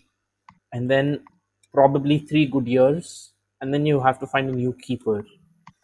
and 0.74 0.90
then 0.90 1.26
probably 1.74 2.20
three 2.20 2.46
good 2.48 2.68
years, 2.68 3.34
and 3.62 3.74
then 3.74 3.86
you 3.86 4.00
have 4.02 4.20
to 4.20 4.28
find 4.28 4.50
a 4.50 4.54
new 4.54 4.74
keeper. 4.74 5.26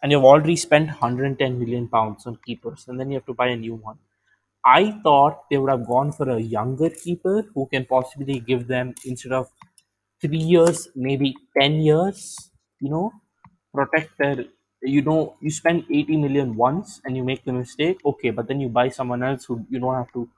And 0.02 0.12
you've 0.12 0.24
already 0.24 0.56
spent 0.56 0.88
110 0.88 1.58
million 1.58 1.88
pounds 1.88 2.26
on 2.26 2.38
keepers, 2.44 2.86
and 2.88 2.98
then 3.00 3.10
you 3.10 3.16
have 3.16 3.26
to 3.26 3.34
buy 3.34 3.48
a 3.48 3.56
new 3.56 3.76
one. 3.76 3.98
I 4.64 4.92
thought 5.02 5.48
they 5.50 5.58
would 5.58 5.70
have 5.70 5.86
gone 5.86 6.12
for 6.12 6.28
a 6.30 6.40
younger 6.40 6.90
keeper 6.90 7.42
who 7.54 7.66
can 7.66 7.86
possibly 7.86 8.40
give 8.40 8.66
them 8.68 8.94
instead 9.04 9.32
of 9.32 9.50
three 10.20 10.38
years, 10.54 10.88
maybe 10.94 11.34
ten 11.58 11.74
years. 11.80 12.50
You 12.80 12.90
know, 12.90 13.12
protect 13.74 14.18
their. 14.18 14.44
You 14.84 15.02
know, 15.02 15.36
you 15.40 15.50
spend 15.50 15.84
80 15.90 16.16
million 16.16 16.56
once 16.56 17.00
and 17.04 17.16
you 17.16 17.22
make 17.22 17.44
the 17.44 17.52
mistake. 17.52 17.98
Okay, 18.04 18.30
but 18.30 18.48
then 18.48 18.60
you 18.60 18.68
buy 18.68 18.88
someone 18.88 19.22
else 19.22 19.44
who 19.44 19.64
you 19.70 19.78
don't 19.78 19.94
have 19.94 20.12
to 20.14 20.28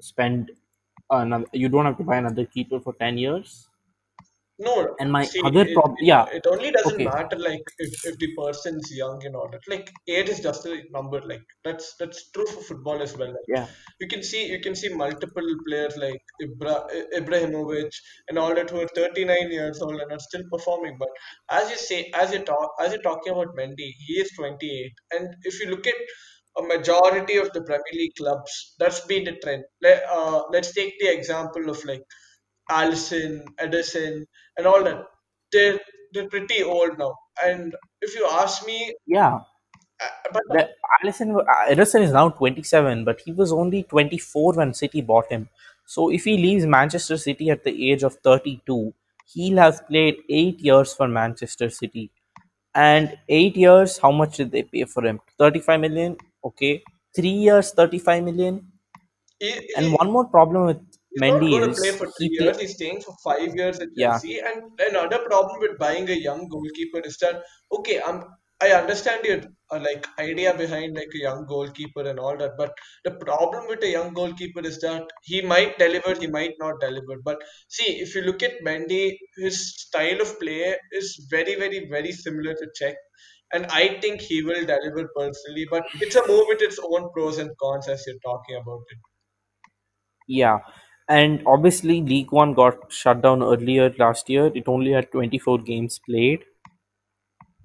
spend 0.00 0.50
another. 1.10 1.46
You 1.52 1.68
don't 1.68 1.84
have 1.84 1.98
to 1.98 2.04
buy 2.04 2.16
another 2.16 2.46
keeper 2.46 2.80
for 2.80 2.94
ten 2.94 3.18
years. 3.18 3.68
No, 4.64 4.94
And 5.00 5.10
my 5.10 5.24
see, 5.24 5.40
other 5.42 5.64
problem, 5.72 5.96
yeah, 6.00 6.24
it 6.32 6.46
only 6.46 6.70
doesn't 6.70 6.94
okay, 6.94 7.04
matter 7.04 7.36
like 7.36 7.64
if, 7.78 8.04
if 8.04 8.18
the 8.18 8.28
person's 8.36 8.90
young 8.94 9.24
and 9.26 9.34
all 9.34 9.48
that. 9.50 9.62
Like 9.68 9.90
age 10.06 10.28
is 10.28 10.40
just 10.40 10.66
a 10.66 10.82
number. 10.92 11.20
Like 11.20 11.42
that's 11.64 11.94
that's 11.98 12.30
true 12.30 12.46
for 12.46 12.62
football 12.68 13.02
as 13.02 13.16
well. 13.16 13.28
Like 13.28 13.48
yeah, 13.48 13.66
you 14.00 14.06
can 14.06 14.22
see 14.22 14.46
you 14.52 14.60
can 14.60 14.76
see 14.76 14.90
multiple 14.94 15.48
players 15.66 15.96
like 15.96 16.22
Ibra, 16.46 16.76
Ibrahimovic 17.20 17.90
and 18.28 18.38
all 18.38 18.54
that 18.54 18.70
who 18.70 18.80
are 18.82 18.88
39 18.94 19.50
years 19.50 19.82
old 19.82 20.00
and 20.00 20.12
are 20.12 20.26
still 20.28 20.44
performing. 20.52 20.96
But 20.98 21.08
as 21.50 21.70
you 21.70 21.76
say, 21.76 22.10
as 22.14 22.32
you 22.32 22.40
talk, 22.40 22.70
as 22.80 22.92
you're 22.92 23.02
talking 23.02 23.32
about 23.32 23.56
Mendy, 23.56 23.90
he 24.06 24.14
is 24.24 24.30
28, 24.38 24.92
and 25.12 25.34
if 25.42 25.60
you 25.60 25.70
look 25.70 25.86
at 25.86 25.94
a 26.58 26.62
majority 26.62 27.36
of 27.38 27.52
the 27.52 27.62
Premier 27.62 27.94
League 27.94 28.14
clubs, 28.16 28.74
that's 28.78 29.00
been 29.06 29.24
the 29.24 29.32
trend. 29.42 29.64
Let, 29.82 30.04
uh, 30.08 30.42
let's 30.52 30.72
take 30.72 30.94
the 31.00 31.12
example 31.12 31.70
of 31.70 31.82
like 31.84 32.02
Alisson, 32.70 33.44
Ederson, 33.60 34.24
and 34.56 34.66
all 34.66 34.82
that. 34.84 35.04
They're 35.52 35.80
they're 36.12 36.28
pretty 36.28 36.62
old 36.62 36.98
now. 36.98 37.14
And 37.42 37.74
if 38.00 38.14
you 38.14 38.28
ask 38.30 38.66
me, 38.66 38.94
yeah. 39.06 39.34
uh, 40.02 40.08
but 40.32 40.42
The 40.50 40.68
Alisson 41.04 41.44
Ederson 41.70 42.02
is 42.02 42.12
now 42.12 42.28
27, 42.30 43.04
but 43.04 43.20
he 43.20 43.32
was 43.32 43.52
only 43.52 43.82
24 43.84 44.54
when 44.54 44.74
City 44.74 45.00
bought 45.00 45.30
him. 45.30 45.48
So 45.86 46.10
if 46.10 46.24
he 46.24 46.36
leaves 46.36 46.66
Manchester 46.66 47.16
City 47.16 47.50
at 47.50 47.64
the 47.64 47.90
age 47.90 48.02
of 48.02 48.16
32, 48.16 48.94
he'll 49.32 49.58
have 49.58 49.86
played 49.88 50.16
eight 50.28 50.60
years 50.60 50.92
for 50.94 51.08
Manchester 51.08 51.70
City. 51.70 52.10
And 52.74 53.18
eight 53.28 53.56
years, 53.56 53.98
how 53.98 54.10
much 54.12 54.36
did 54.38 54.52
they 54.52 54.62
pay 54.62 54.84
for 54.84 55.04
him? 55.04 55.20
35 55.38 55.80
million. 55.80 56.16
Okay, 56.44 56.82
three 57.14 57.36
years, 57.48 57.72
35 57.72 58.24
million. 58.24 58.72
And 59.76 59.92
one 59.92 60.10
more 60.10 60.24
problem 60.26 60.66
with 60.66 60.91
He's 61.14 61.22
not 61.22 61.40
Mendy 61.40 61.50
going 61.50 61.68
to 61.68 61.74
play 61.74 61.88
is 61.88 61.96
for 61.96 62.06
three 62.16 62.28
he 62.28 62.44
years. 62.44 62.60
He's 62.60 62.74
staying 62.74 63.00
for 63.02 63.14
five 63.24 63.54
years 63.54 63.78
at 63.80 63.88
Yeah, 63.94 64.12
Chelsea. 64.12 64.40
And 64.40 64.62
another 64.90 65.18
problem 65.26 65.60
with 65.60 65.78
buying 65.78 66.08
a 66.08 66.14
young 66.14 66.48
goalkeeper 66.48 67.00
is 67.00 67.16
that 67.18 67.42
okay, 67.72 68.00
I'm 68.00 68.24
I 68.62 68.70
understand 68.70 69.24
your 69.24 69.40
uh, 69.72 69.80
like 69.80 70.06
idea 70.20 70.54
behind 70.56 70.94
like 70.94 71.12
a 71.14 71.18
young 71.18 71.46
goalkeeper 71.46 72.02
and 72.02 72.20
all 72.20 72.36
that, 72.36 72.52
but 72.56 72.72
the 73.04 73.10
problem 73.10 73.66
with 73.68 73.82
a 73.82 73.90
young 73.90 74.12
goalkeeper 74.14 74.60
is 74.60 74.78
that 74.80 75.02
he 75.24 75.42
might 75.42 75.78
deliver, 75.78 76.14
he 76.14 76.28
might 76.28 76.54
not 76.60 76.80
deliver. 76.80 77.16
But 77.24 77.42
see, 77.68 77.98
if 78.00 78.14
you 78.14 78.22
look 78.22 78.42
at 78.44 78.62
Mendy, 78.64 79.18
his 79.36 79.74
style 79.80 80.20
of 80.20 80.38
play 80.38 80.76
is 80.92 81.26
very, 81.28 81.56
very, 81.56 81.88
very 81.90 82.12
similar 82.12 82.54
to 82.54 82.68
Cech. 82.80 82.94
And 83.52 83.66
I 83.66 83.98
think 84.00 84.20
he 84.20 84.42
will 84.44 84.64
deliver 84.64 85.08
personally, 85.16 85.66
but 85.68 85.84
it's 86.00 86.14
a 86.14 86.26
move 86.28 86.44
with 86.48 86.62
its 86.62 86.78
own 86.78 87.10
pros 87.12 87.38
and 87.38 87.50
cons 87.60 87.88
as 87.88 88.04
you're 88.06 88.16
talking 88.24 88.56
about 88.56 88.82
it. 88.90 88.98
yeah. 90.28 90.58
And 91.08 91.42
obviously, 91.46 92.00
Ligue 92.00 92.32
1 92.32 92.54
got 92.54 92.92
shut 92.92 93.22
down 93.22 93.42
earlier 93.42 93.94
last 93.98 94.28
year. 94.30 94.50
It 94.54 94.68
only 94.68 94.92
had 94.92 95.10
24 95.12 95.58
games 95.58 95.98
played 95.98 96.44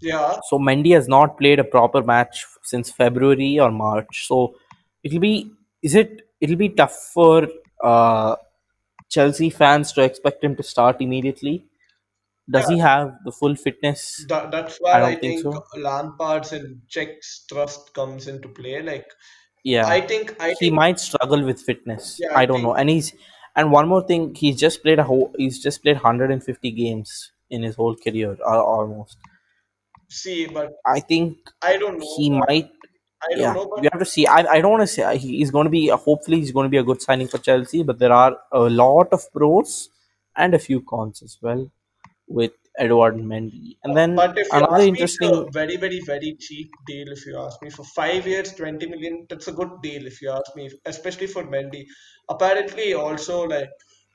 Yeah, 0.02 0.40
So 0.50 0.60
Mendy 0.60 0.94
has 0.94 1.08
not 1.08 1.38
played 1.38 1.60
a 1.60 1.64
proper 1.64 2.04
match 2.04 2.46
since 2.64 2.92
February 2.92 3.60
or 3.60 3.72
March. 3.72 4.28
So 4.28 4.56
it'll 5.04 5.20
be 5.20 5.52
is 5.82 5.96
it 5.96 6.22
it'll 6.40 6.56
be 6.56 6.70
tough 6.70 6.96
for 7.14 7.48
uh, 7.84 8.36
Chelsea 9.10 9.50
fans 9.50 9.92
to 9.94 10.04
expect 10.04 10.44
him 10.44 10.56
to 10.56 10.64
start 10.64 11.02
immediately. 11.02 11.66
Does 12.50 12.70
yeah, 12.70 12.76
he 12.76 12.82
have 12.82 13.16
the 13.26 13.32
full 13.32 13.56
fitness? 13.56 14.26
That, 14.30 14.52
that's 14.52 14.80
I 14.86 15.02
where 15.02 15.04
I 15.04 15.16
think 15.16 15.44
think 15.44 15.56
so. 15.56 15.64
Lampard's 15.76 16.54
and 16.54 16.82
Cech's 16.88 17.46
trust 17.50 17.94
comes 17.94 18.28
into 18.28 18.48
play. 18.48 18.82
Like 18.82 19.08
Yeah, 19.64 19.88
I 19.88 20.02
think 20.02 20.36
I 20.40 20.54
he 20.60 20.70
think 20.70 20.72
might 20.72 21.00
struggle 21.00 21.44
with 21.44 21.62
fitness. 21.62 22.22
yeah, 22.22 22.30
I 22.34 22.42
I 22.42 22.46
don't 22.46 22.62
think 22.62 22.64
know. 22.64 22.74
And 22.76 22.90
he's 22.90 23.14
and 23.56 23.72
one 23.72 23.88
more 23.88 24.04
thing, 24.06 24.36
he's 24.36 24.58
just 24.60 24.82
played 24.84 25.00
a 25.00 25.04
whole. 25.04 25.34
He's 25.38 25.62
just 25.62 25.82
played 25.84 25.96
150 25.98 26.72
games 26.72 27.32
in 27.50 27.64
his 27.64 27.76
whole 27.76 27.96
career, 27.96 28.38
al- 28.46 28.66
almost. 28.66 29.18
see, 30.10 30.48
but 30.48 30.74
I 30.86 31.00
think 31.00 31.38
I 31.62 31.78
don't 31.78 32.00
know, 32.00 32.16
he 32.18 32.30
might 32.30 32.70
I 33.24 33.36
don't 33.36 33.40
Yeah, 33.40 33.54
know, 33.54 33.68
but 33.68 33.82
we 33.82 33.90
have 33.92 34.00
to 34.00 34.06
see. 34.06 34.28
I, 34.28 34.40
I 34.56 34.62
don't 34.62 34.72
want 34.72 34.84
to 34.84 34.88
say 34.88 35.18
he's 35.18 35.52
going 35.52 35.66
to 35.66 35.72
be. 35.72 35.88
Hopefully, 35.90 36.40
he's 36.40 36.52
going 36.52 36.66
to 36.66 36.70
be 36.70 36.78
a 36.78 36.84
good 36.84 37.02
signing 37.02 37.28
for 37.28 37.40
Chelsea. 37.40 37.84
But 37.84 38.00
there 38.00 38.12
are 38.14 38.38
a 38.52 38.60
lot 38.70 39.12
of 39.12 39.24
pros 39.34 39.90
and 40.36 40.54
a 40.54 40.60
few 40.60 40.82
cons 40.82 41.24
as 41.24 41.38
well 41.42 41.70
with 42.28 42.54
Edouard 42.78 43.16
Mendy. 43.16 43.78
And 43.84 43.96
then 43.96 44.16
but 44.16 44.38
if 44.38 44.48
another 44.52 44.76
ask 44.76 44.92
me, 44.92 45.00
it's 45.00 45.22
interesting. 45.22 45.48
a 45.48 45.52
very, 45.52 45.78
very, 45.78 46.00
very 46.02 46.36
cheap 46.40 46.72
deal. 46.86 47.08
If 47.10 47.26
you 47.26 47.38
ask 47.40 47.62
me, 47.62 47.70
for 47.70 47.84
five 47.84 48.28
years, 48.28 48.54
20 48.54 48.88
million, 48.88 49.26
that's 49.30 49.48
a 49.48 49.52
good 49.52 49.70
deal. 49.82 50.06
If 50.06 50.22
you 50.22 50.32
ask 50.32 50.56
me, 50.56 50.70
especially 50.86 51.28
for 51.28 51.44
Mendy. 51.44 51.86
Apparently, 52.30 52.94
also 52.94 53.44
like 53.44 53.70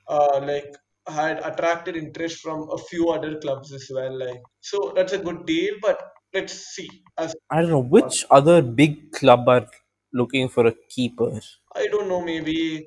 uh 0.09 0.41
like 0.43 0.75
had 1.07 1.41
attracted 1.45 1.97
interest 1.97 2.41
from 2.41 2.69
a 2.71 2.79
few 2.79 3.11
other 3.11 3.39
clubs 3.39 3.73
as 3.73 3.91
well. 3.93 4.19
Like 4.19 4.43
so, 4.61 4.93
that's 4.95 5.13
a 5.13 5.19
good 5.19 5.47
deal. 5.47 5.75
But 5.81 6.01
let's 6.35 6.55
see 6.75 6.89
as 7.19 7.35
I 7.51 7.61
don't 7.63 7.71
know 7.71 7.83
which 7.83 8.25
other 8.31 8.63
big 8.63 9.13
club 9.13 9.49
are 9.49 9.67
looking 10.13 10.49
for 10.49 10.67
a 10.67 10.75
keeper. 10.89 11.41
I 11.75 11.87
don't 11.87 12.09
know, 12.09 12.21
maybe 12.21 12.87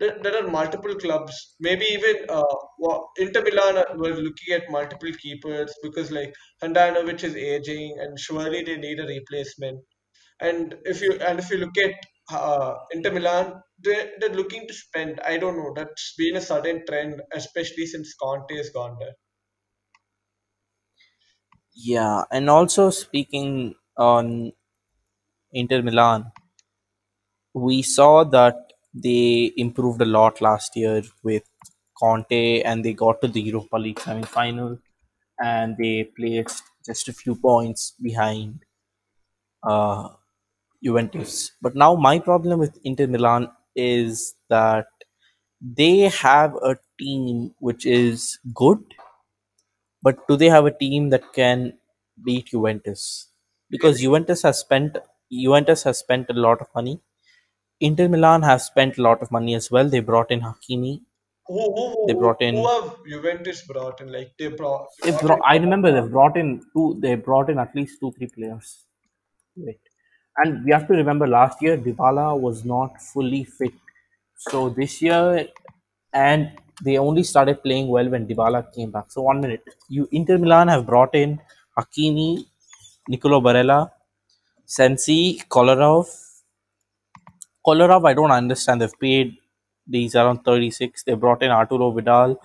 there, 0.00 0.18
there 0.22 0.36
are 0.44 0.48
multiple 0.50 0.94
clubs. 0.96 1.56
Maybe 1.60 1.84
even 1.86 2.26
uh, 2.28 2.42
Inter 3.18 3.42
Milan 3.42 3.76
were 3.98 4.14
looking 4.14 4.54
at 4.54 4.70
multiple 4.70 5.12
keepers 5.22 5.74
because 5.82 6.10
like 6.10 6.34
Handanovic 6.62 7.24
is 7.24 7.36
aging 7.36 7.96
and 8.00 8.18
surely 8.18 8.62
they 8.62 8.76
need 8.76 9.00
a 9.00 9.06
replacement. 9.06 9.80
And 10.40 10.76
if 10.84 11.02
you 11.02 11.14
and 11.20 11.38
if 11.38 11.50
you 11.50 11.58
look 11.58 11.76
at 11.78 11.94
uh, 12.32 12.74
Inter 12.92 13.12
Milan, 13.12 13.62
they 13.84 14.12
they're 14.20 14.30
looking 14.42 14.66
to 14.68 14.74
spend. 14.74 15.20
I 15.20 15.38
don't 15.38 15.56
know. 15.58 15.72
That's 15.76 16.14
been 16.18 16.36
a 16.36 16.40
sudden 16.40 16.84
trend, 16.86 17.22
especially 17.34 17.86
since 17.86 18.14
Conte 18.14 18.56
has 18.56 18.70
gone 18.70 18.96
there. 19.00 19.14
Yeah, 21.76 22.24
and 22.32 22.50
also 22.50 22.90
speaking 22.90 23.76
on 23.96 24.52
Inter 25.52 25.82
Milan, 25.82 26.30
we 27.54 27.82
saw 27.82 28.22
that 28.22 28.65
they 29.04 29.52
improved 29.56 30.00
a 30.02 30.06
lot 30.06 30.40
last 30.40 30.76
year 30.76 31.02
with 31.22 31.44
Conte, 32.00 32.62
and 32.62 32.84
they 32.84 32.92
got 32.94 33.20
to 33.22 33.28
the 33.28 33.40
Europa 33.40 33.76
League 33.78 34.00
semi-final, 34.00 34.78
and 35.40 35.76
they 35.78 36.04
placed 36.18 36.62
just 36.86 37.08
a 37.08 37.12
few 37.12 37.36
points 37.36 37.94
behind 38.02 38.64
uh, 39.62 40.08
Juventus. 40.84 41.52
But 41.62 41.74
now 41.76 41.94
my 41.96 42.18
problem 42.18 42.60
with 42.60 42.78
Inter 42.84 43.06
Milan 43.06 43.50
is 43.76 44.34
that 44.50 44.86
they 45.60 46.00
have 46.00 46.54
a 46.56 46.76
team 46.98 47.54
which 47.60 47.86
is 47.86 48.38
good, 48.54 48.82
but 50.02 50.26
do 50.28 50.36
they 50.36 50.48
have 50.48 50.64
a 50.66 50.70
team 50.70 51.10
that 51.10 51.32
can 51.34 51.78
beat 52.24 52.46
Juventus? 52.46 53.28
Because 53.70 54.00
Juventus 54.00 54.42
has 54.42 54.58
spent 54.58 54.96
Juventus 55.30 55.82
has 55.82 55.98
spent 55.98 56.30
a 56.30 56.34
lot 56.34 56.60
of 56.60 56.68
money. 56.74 57.00
Inter 57.80 58.08
Milan 58.08 58.42
have 58.42 58.62
spent 58.62 58.98
a 58.98 59.02
lot 59.02 59.22
of 59.22 59.32
money 59.32 59.54
as 59.54 59.70
well. 59.70 59.88
They 59.88 60.00
brought 60.00 60.30
in 60.30 60.40
Hakimi. 60.42 61.02
Who 61.46 61.60
who 61.76 61.88
They 62.06 62.14
who, 62.14 62.20
brought 62.20 62.42
who 62.50 62.66
in. 62.66 62.66
have 62.68 62.96
Juventus 63.08 63.62
brought 63.66 64.00
in? 64.00 64.12
Like 64.12 64.32
they 64.38 64.48
brought 64.48 64.88
They 65.04 65.12
brought 65.12 65.22
brought, 65.26 65.40
I 65.44 65.56
remember 65.58 65.92
they've 65.92 66.10
brought 66.10 66.36
in 66.36 66.62
two. 66.74 66.98
They 67.00 67.16
brought 67.16 67.50
in 67.50 67.58
at 67.58 67.74
least 67.74 68.00
two, 68.00 68.12
three 68.12 68.28
players. 68.28 68.84
Wait. 69.56 69.80
And 70.38 70.64
we 70.64 70.72
have 70.72 70.88
to 70.88 70.94
remember 70.94 71.26
last 71.26 71.62
year 71.62 71.78
Dybala 71.78 72.38
was 72.38 72.64
not 72.64 73.00
fully 73.02 73.44
fit. 73.44 73.72
So 74.36 74.70
this 74.70 75.02
year, 75.02 75.48
and 76.12 76.52
they 76.84 76.98
only 76.98 77.24
started 77.24 77.62
playing 77.62 77.88
well 77.88 78.08
when 78.10 78.26
Dybala 78.26 78.72
came 78.74 78.90
back. 78.90 79.06
So 79.10 79.22
one 79.22 79.40
minute, 79.40 79.64
you 79.88 80.08
Inter 80.12 80.38
Milan 80.38 80.68
have 80.68 80.86
brought 80.86 81.14
in 81.14 81.40
Hakimi, 81.78 82.46
Nicolo 83.08 83.40
Barella, 83.40 83.90
Sensi, 84.66 85.42
Kolarov. 85.50 86.25
Kolarov, 87.66 88.08
I 88.08 88.14
don't 88.14 88.30
understand. 88.30 88.80
They've 88.80 89.00
paid 89.00 89.36
these 89.86 90.14
around 90.16 90.44
36. 90.44 91.02
They 91.04 91.14
brought 91.14 91.42
in 91.42 91.50
Arturo 91.50 91.90
Vidal. 91.90 92.40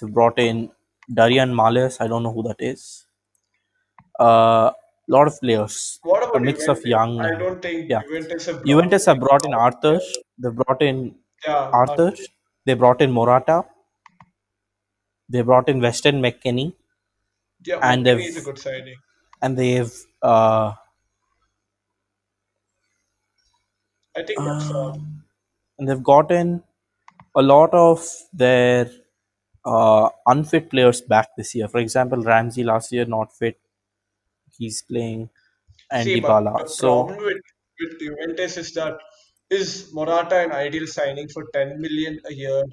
They 0.00 0.06
brought 0.08 0.38
in 0.38 0.70
Darian 1.12 1.54
Males. 1.54 1.98
I 2.00 2.06
don't 2.06 2.22
know 2.22 2.32
who 2.32 2.42
that 2.44 2.56
is. 2.60 3.06
A 4.18 4.72
lot 5.08 5.26
of 5.26 5.38
players, 5.40 6.00
What 6.02 6.22
a 6.22 6.26
about 6.28 6.42
mix 6.42 6.68
of 6.68 6.84
young 6.84 7.20
I 7.20 7.36
don't 7.38 7.60
think 7.62 7.90
yeah. 7.90 8.02
Juventus 8.02 8.46
have 8.46 8.56
brought 8.56 8.66
Juventus 8.66 9.06
have 9.06 9.20
brought 9.20 9.44
in 9.46 9.54
Arthur. 9.54 10.00
They 10.38 10.50
brought 10.50 10.82
in 10.82 11.16
Yeah, 11.46 11.54
Arthur. 11.72 12.06
Arthur. 12.06 12.16
They 12.64 12.74
brought 12.74 13.00
in 13.02 13.12
Morata. 13.12 13.64
They 15.28 15.42
brought 15.42 15.68
in 15.68 15.80
Weston 15.80 16.20
McKennie, 16.22 16.72
Yeah, 17.64 17.80
and 17.82 18.04
McKennie 18.04 18.04
they've 18.04 18.20
is 18.20 18.36
a 18.38 18.42
good 18.42 18.58
signing. 18.58 18.96
and 19.42 19.56
they've 19.58 19.94
uh, 20.22 20.74
I 24.16 24.22
think 24.22 24.38
that's 24.38 24.70
all. 24.70 24.90
um, 24.90 25.24
and 25.78 25.88
they've 25.88 26.02
gotten 26.02 26.62
a 27.34 27.42
lot 27.42 27.72
of 27.74 28.06
their 28.32 28.90
uh, 29.64 30.08
unfit 30.26 30.70
players 30.70 31.00
back 31.00 31.28
this 31.36 31.54
year. 31.54 31.68
For 31.68 31.78
example, 31.78 32.22
Ramsey 32.22 32.64
last 32.64 32.92
year 32.92 33.04
not 33.04 33.36
fit. 33.36 33.60
He's 34.58 34.82
playing 34.82 35.28
and 35.90 36.04
See, 36.04 36.20
but 36.20 36.44
the 36.56 36.68
So 36.68 37.04
problem 37.04 37.24
with, 37.24 37.42
with 37.80 38.00
Juventus 38.00 38.56
is 38.56 38.72
that 38.74 38.98
is 39.50 39.90
Morata 39.92 40.38
an 40.40 40.52
ideal 40.52 40.86
signing 40.86 41.28
for 41.28 41.46
10 41.52 41.80
million 41.80 42.18
a 42.26 42.32
year 42.34 42.64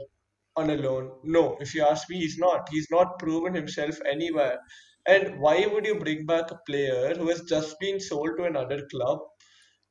on 0.56 0.70
a 0.70 0.76
loan? 0.76 1.12
No, 1.24 1.58
if 1.60 1.76
you 1.76 1.84
ask 1.84 2.10
me, 2.10 2.18
he's 2.18 2.38
not. 2.38 2.68
He's 2.70 2.88
not 2.90 3.20
proven 3.20 3.54
himself 3.54 4.00
anywhere. 4.10 4.60
And 5.06 5.40
why 5.40 5.66
would 5.66 5.86
you 5.86 6.00
bring 6.00 6.26
back 6.26 6.52
a 6.52 6.60
player 6.66 7.14
who 7.16 7.28
has 7.30 7.42
just 7.42 7.80
been 7.80 8.00
sold 8.00 8.38
to 8.38 8.46
another 8.46 8.88
club 8.90 9.20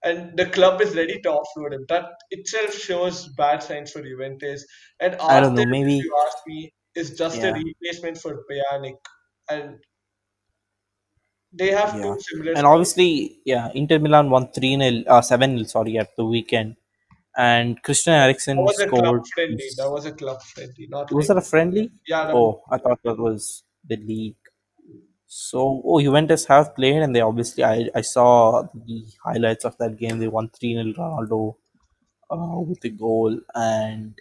and 0.04 0.36
the 0.36 0.46
club 0.46 0.80
is 0.80 0.96
ready 0.96 1.20
to 1.22 1.30
offload 1.30 1.72
him? 1.74 1.84
That 1.88 2.06
itself 2.30 2.74
shows 2.74 3.28
bad 3.28 3.62
signs 3.62 3.92
for 3.92 4.02
Juventus. 4.02 4.64
And 5.00 5.16
I 5.16 5.40
don't 5.40 5.54
know. 5.54 5.62
if 5.62 5.68
Maybe 5.68 5.94
you 5.94 6.16
ask 6.26 6.38
me, 6.46 6.72
is 6.94 7.16
just 7.16 7.42
a 7.44 7.52
replacement 7.52 8.18
for 8.18 8.44
Pjanic. 8.50 8.96
And 9.50 9.78
they 11.52 11.70
have 11.70 11.94
yeah. 11.94 12.02
two 12.02 12.18
similar 12.20 12.54
And 12.54 12.66
styles. 12.66 12.72
obviously, 12.72 13.40
yeah, 13.44 13.70
Inter 13.74 13.98
Milan 13.98 14.30
won 14.30 14.48
three 14.52 14.76
0 14.76 15.04
uh, 15.06 15.20
seven 15.22 15.56
0 15.58 15.64
sorry, 15.66 15.98
at 15.98 16.16
the 16.16 16.24
weekend, 16.24 16.76
and 17.36 17.82
Christian 17.82 18.14
That 18.14 18.24
Eriksen 18.24 18.56
was 18.58 18.78
a 18.80 18.86
club 18.86 19.26
friendly. 19.34 19.68
That 19.76 19.90
was 19.90 20.06
a 20.06 20.12
club 20.12 20.42
friendly, 20.42 20.86
not 20.88 21.12
Was 21.12 21.28
like 21.28 21.28
that 21.28 21.36
a 21.38 21.42
friendly? 21.42 21.92
yeah. 22.06 22.26
That, 22.26 22.34
Oh, 22.34 22.62
I 22.70 22.78
thought 22.78 23.00
that 23.04 23.18
was 23.18 23.64
the 23.84 23.96
league. 23.96 24.36
So, 25.35 25.83
oh, 25.87 26.01
Juventus 26.01 26.45
have 26.47 26.75
played, 26.77 27.03
and 27.03 27.16
they 27.16 27.23
obviously, 27.23 27.64
I, 27.64 27.88
I 27.95 28.03
saw 28.03 28.62
the 28.75 29.05
highlights 29.25 29.64
of 29.64 29.77
that 29.79 29.97
game. 29.97 30.18
They 30.18 30.29
won 30.29 30.49
3 30.51 30.75
0 30.75 30.92
Ronaldo 30.99 31.57
uh, 32.31 32.61
with 32.61 32.85
a 32.85 32.90
goal, 32.90 33.40
and 33.55 34.14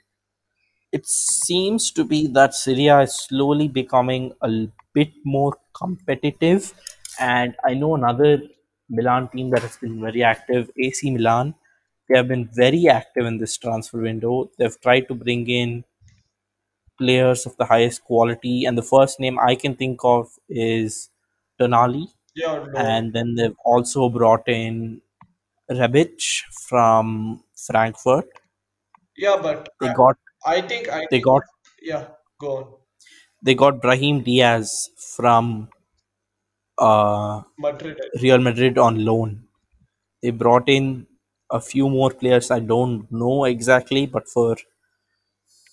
it 0.92 1.08
seems 1.08 1.92
to 1.92 2.04
be 2.06 2.28
that 2.28 2.54
Serie 2.56 2.88
A 2.88 3.02
is 3.02 3.16
slowly 3.28 3.68
becoming 3.68 4.34
a 4.42 4.68
bit 4.94 5.12
more 5.26 5.54
competitive. 5.74 6.74
And 7.20 7.56
I 7.66 7.74
know 7.76 7.96
another 7.96 8.42
Milan 8.90 9.30
team 9.30 9.50
that 9.52 9.62
has 9.64 9.78
been 9.78 10.02
very 10.02 10.24
active, 10.24 10.72
AC 10.78 11.12
Milan. 11.12 11.56
They 12.10 12.18
have 12.18 12.28
been 12.30 12.50
very 12.54 12.88
active 12.88 13.26
in 13.26 13.38
this 13.38 13.58
transfer 13.58 14.00
window. 14.02 14.52
They've 14.58 14.82
tried 14.82 15.08
to 15.10 15.16
bring 15.16 15.50
in 15.50 15.84
players 17.02 17.46
of 17.46 17.58
the 17.58 17.66
highest 17.66 18.04
quality, 18.04 18.66
and 18.66 18.78
the 18.78 18.88
first 18.94 19.20
name 19.20 19.40
I 19.40 19.56
can 19.56 19.76
think 19.76 20.00
of 20.04 20.30
is 20.50 21.10
Tonali. 21.60 22.06
yeah. 22.36 22.66
And 22.76 23.14
then 23.14 23.36
they've 23.36 23.56
also 23.66 24.10
brought 24.10 24.48
in 24.48 25.02
Rebic 25.72 26.22
from 26.70 27.44
Frankfurt. 27.68 28.30
Yeah, 29.18 29.38
but 29.42 29.70
They 29.80 29.90
got 29.90 30.18
I, 30.46 30.56
I 30.58 30.62
think 30.62 30.90
I 30.90 31.06
they 31.10 31.18
think 31.18 31.26
got 31.26 31.44
yeah. 31.82 32.08
Go 32.40 32.58
on. 32.58 32.74
they 33.44 33.54
got 33.54 33.82
Brahim 33.82 34.22
Diaz 34.24 34.90
from 34.98 35.70
uh, 36.78 37.42
Madrid. 37.58 37.98
Real 38.22 38.38
Madrid 38.40 38.78
on 38.78 39.04
loan. 39.06 39.48
They 40.22 40.32
brought 40.32 40.70
in 40.70 41.08
a 41.52 41.62
few 41.62 41.90
more 41.90 42.12
players. 42.12 42.52
I 42.52 42.60
don't 42.60 43.12
know 43.12 43.46
exactly, 43.46 44.06
but 44.08 44.28
for 44.30 44.58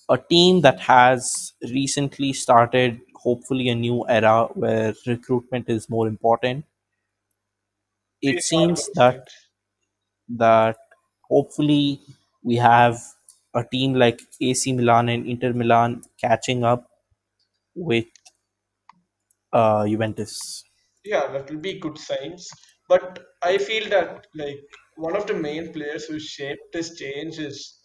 a 0.09 0.17
team 0.17 0.61
that 0.61 0.79
has 0.81 1.53
recently 1.73 2.33
started, 2.33 3.01
hopefully 3.15 3.69
a 3.69 3.75
new 3.75 4.05
era 4.07 4.47
where 4.53 4.93
recruitment 5.07 5.69
is 5.69 5.89
more 5.89 6.07
important, 6.07 6.65
it 8.21 8.41
seems 8.43 8.89
that 8.95 9.27
that 10.29 10.77
hopefully 11.29 12.01
we 12.43 12.55
have 12.55 12.99
a 13.53 13.63
team 13.63 13.93
like 13.93 14.21
AC 14.41 14.73
Milan 14.73 15.09
and 15.09 15.27
Inter 15.27 15.53
Milan 15.53 16.03
catching 16.19 16.63
up 16.63 16.89
with 17.75 18.07
uh, 19.53 19.85
Juventus. 19.87 20.63
Yeah, 21.03 21.27
that 21.33 21.49
will 21.49 21.59
be 21.59 21.79
good 21.79 21.97
signs. 21.97 22.49
But 22.87 23.19
I 23.41 23.57
feel 23.57 23.89
that 23.89 24.27
like 24.35 24.59
one 24.95 25.15
of 25.15 25.27
the 25.27 25.33
main 25.33 25.73
players 25.73 26.05
who 26.05 26.19
shaped 26.19 26.71
this 26.73 26.97
change 26.97 27.37
is 27.37 27.78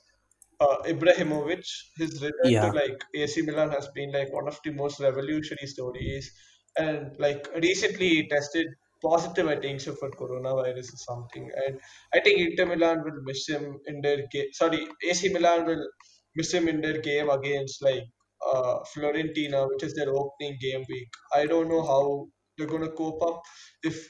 uh, 0.65 0.77
Ibrahimovic. 0.93 1.65
His 1.97 2.23
return 2.23 2.55
to 2.63 2.69
like 2.81 2.99
AC 3.15 3.43
Milan 3.43 3.71
has 3.71 3.89
been 3.95 4.13
like 4.13 4.33
one 4.33 4.49
of 4.49 4.59
the 4.65 4.73
most 4.73 5.01
revolutionary 5.01 5.67
stories. 5.67 6.31
And 6.79 7.17
like 7.19 7.47
recently 7.63 8.09
he 8.09 8.29
tested 8.29 8.67
positive, 9.03 9.47
I 9.49 9.57
think, 9.61 9.81
so 9.81 9.95
for 9.95 10.11
coronavirus 10.11 10.95
or 10.95 11.01
something. 11.11 11.51
And 11.67 11.81
I 12.15 12.21
think 12.21 12.41
Inter 12.41 12.67
Milan 12.67 13.03
will 13.05 13.21
miss 13.23 13.49
him 13.49 13.79
in 13.87 14.01
their 14.01 14.27
game. 14.33 14.49
Sorry, 14.53 14.89
AC 15.09 15.33
Milan 15.33 15.67
will 15.67 15.87
miss 16.35 16.53
him 16.53 16.69
in 16.69 16.81
their 16.81 17.01
game 17.01 17.31
against 17.31 17.83
like 17.83 18.05
uh, 18.47 18.81
Fiorentina, 18.95 19.69
which 19.71 19.83
is 19.85 19.95
their 19.95 20.11
opening 20.15 20.57
game 20.61 20.85
week. 20.89 21.09
I 21.35 21.47
don't 21.47 21.69
know 21.69 21.83
how 21.87 22.27
they're 22.57 22.67
gonna 22.75 22.91
cope 22.93 23.23
up 23.23 23.43
if 23.83 24.09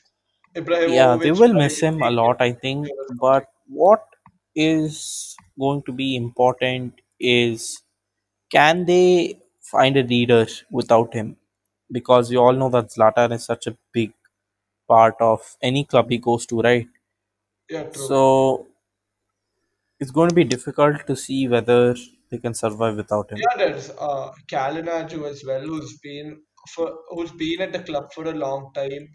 Ibrahimovic. 0.56 0.94
yeah, 0.94 1.16
they 1.16 1.32
will 1.32 1.54
miss 1.54 1.80
him 1.80 2.02
a 2.02 2.10
lot, 2.10 2.40
I 2.40 2.52
think. 2.52 2.90
But 3.08 3.46
what 3.66 4.06
is 4.54 5.36
going 5.58 5.82
to 5.84 5.92
be 5.92 6.16
important 6.16 7.00
is 7.20 7.82
can 8.50 8.84
they 8.86 9.40
find 9.62 9.96
a 9.96 10.02
leader 10.02 10.46
without 10.70 11.14
him? 11.14 11.36
Because 11.92 12.30
you 12.32 12.40
all 12.40 12.52
know 12.54 12.70
that 12.70 12.90
Zlatan 12.90 13.34
is 13.34 13.44
such 13.44 13.66
a 13.66 13.76
big 13.92 14.12
part 14.88 15.16
of 15.20 15.56
any 15.62 15.84
club 15.84 16.10
he 16.10 16.18
goes 16.18 16.46
to, 16.46 16.60
right? 16.60 16.88
Yeah, 17.68 17.90
true. 17.90 18.18
So 18.18 18.66
it's 19.98 20.12
going 20.12 20.28
to 20.28 20.34
be 20.34 20.44
difficult 20.44 21.04
to 21.06 21.16
see 21.16 21.48
whether 21.48 21.96
they 22.30 22.38
can 22.38 22.54
survive 22.54 22.96
without 22.96 23.32
him. 23.32 23.40
Yeah, 23.42 23.56
there's 23.58 23.90
uh 23.90 24.32
Kalinaju 24.50 25.28
as 25.30 25.44
well, 25.46 25.60
who's 25.60 25.98
been 25.98 26.42
for 26.74 26.86
who's 27.10 27.32
been 27.32 27.60
at 27.60 27.72
the 27.72 27.82
club 27.82 28.12
for 28.14 28.24
a 28.24 28.32
long 28.32 28.72
time 28.74 29.08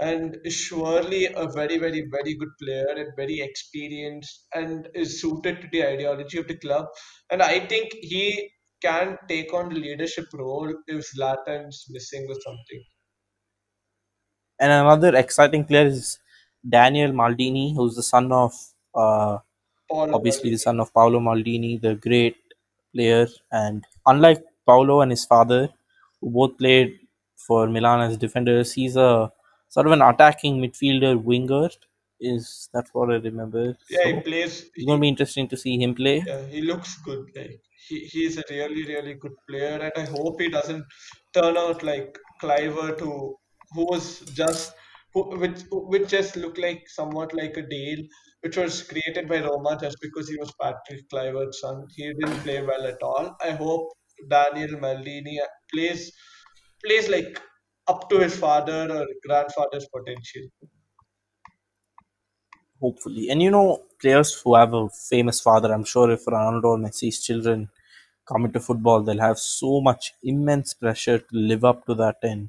and 0.00 0.36
is 0.44 0.54
surely 0.54 1.26
a 1.26 1.46
very, 1.48 1.78
very, 1.78 2.06
very 2.10 2.34
good 2.34 2.50
player 2.60 2.88
and 2.96 3.12
very 3.16 3.40
experienced 3.40 4.46
and 4.54 4.88
is 4.94 5.20
suited 5.20 5.60
to 5.62 5.68
the 5.72 5.86
ideology 5.86 6.38
of 6.38 6.48
the 6.48 6.56
club. 6.58 6.86
And 7.30 7.42
I 7.42 7.66
think 7.66 7.92
he 7.94 8.50
can 8.82 9.18
take 9.28 9.52
on 9.54 9.68
the 9.70 9.76
leadership 9.76 10.26
role 10.32 10.72
if 10.86 11.04
Zlatan's 11.14 11.86
missing 11.90 12.26
or 12.28 12.34
something. 12.40 12.84
And 14.58 14.72
another 14.72 15.14
exciting 15.16 15.64
player 15.64 15.86
is 15.86 16.18
Daniel 16.68 17.12
Maldini, 17.12 17.74
who's 17.74 17.94
the 17.96 18.02
son 18.02 18.30
of, 18.32 18.52
uh, 18.94 19.38
obviously 19.90 20.50
the 20.50 20.58
son 20.58 20.80
of 20.80 20.92
Paolo 20.94 21.20
Maldini, 21.20 21.80
the 21.80 21.94
great 21.94 22.36
player. 22.94 23.26
And 23.50 23.84
unlike 24.06 24.44
Paolo 24.66 25.00
and 25.00 25.10
his 25.10 25.24
father, 25.24 25.68
who 26.20 26.30
both 26.30 26.56
played 26.58 27.00
for 27.36 27.66
Milan 27.68 28.00
as 28.00 28.16
defenders, 28.16 28.72
he's 28.72 28.96
a 28.96 29.32
sort 29.74 29.86
of 29.88 29.92
an 29.92 30.02
attacking 30.02 30.60
midfielder 30.62 31.14
winger. 31.30 31.68
Is 32.20 32.68
that's 32.72 32.90
what 32.94 33.10
I 33.10 33.16
remember. 33.16 33.76
Yeah, 33.90 34.04
he 34.06 34.20
plays. 34.20 34.52
it's 34.74 34.86
going 34.86 34.98
to 34.98 35.02
be 35.02 35.08
interesting 35.08 35.48
to 35.48 35.56
see 35.56 35.76
him 35.82 35.94
play. 35.94 36.22
Yeah, 36.26 36.42
he 36.46 36.60
looks 36.62 36.92
good. 37.08 37.24
Like 37.36 37.60
he, 37.88 37.98
he's 38.12 38.38
a 38.38 38.44
really, 38.50 38.84
really 38.86 39.14
good 39.14 39.34
player, 39.48 39.78
and 39.86 39.92
I 40.02 40.04
hope 40.10 40.40
he 40.40 40.48
doesn't 40.48 40.84
turn 41.34 41.56
out 41.56 41.82
like 41.82 42.16
Kluivert, 42.40 43.00
who 43.00 43.36
who 43.72 43.86
was 43.90 44.20
just 44.42 44.74
who 45.12 45.24
which 45.42 45.64
which 45.94 46.08
just 46.08 46.36
looked 46.36 46.60
like 46.66 46.84
somewhat 46.98 47.34
like 47.40 47.56
a 47.56 47.66
deal, 47.74 48.04
which 48.42 48.56
was 48.56 48.82
created 48.92 49.28
by 49.28 49.40
Roma 49.48 49.76
just 49.80 49.98
because 50.00 50.28
he 50.28 50.36
was 50.44 50.54
Patrick 50.62 51.08
Kluivert's 51.12 51.60
son. 51.64 51.84
He 51.96 52.12
didn't 52.20 52.44
play 52.46 52.62
well 52.62 52.86
at 52.92 53.02
all. 53.02 53.36
I 53.48 53.50
hope 53.50 53.88
Daniel 54.36 54.78
Maldini 54.86 55.36
plays 55.72 56.12
plays 56.84 57.08
like 57.16 57.42
up 57.88 58.08
to 58.10 58.18
his 58.18 58.36
father 58.36 58.90
or 58.90 59.06
grandfather's 59.26 59.86
potential. 59.88 60.42
hopefully. 62.80 63.30
And 63.30 63.42
you 63.42 63.50
know, 63.50 63.82
players 64.00 64.32
who 64.40 64.54
have 64.54 64.74
a 64.74 64.88
famous 64.88 65.40
father, 65.40 65.72
I'm 65.72 65.84
sure 65.84 66.10
if 66.10 66.24
Ronaldo 66.26 66.64
or 66.64 66.78
Messi's 66.78 67.22
children 67.22 67.68
come 68.26 68.44
into 68.44 68.60
football, 68.60 69.02
they'll 69.02 69.20
have 69.20 69.38
so 69.38 69.80
much 69.80 70.14
immense 70.22 70.74
pressure 70.74 71.18
to 71.18 71.36
live 71.36 71.64
up 71.64 71.86
to 71.86 71.94
that 71.94 72.16
and 72.22 72.48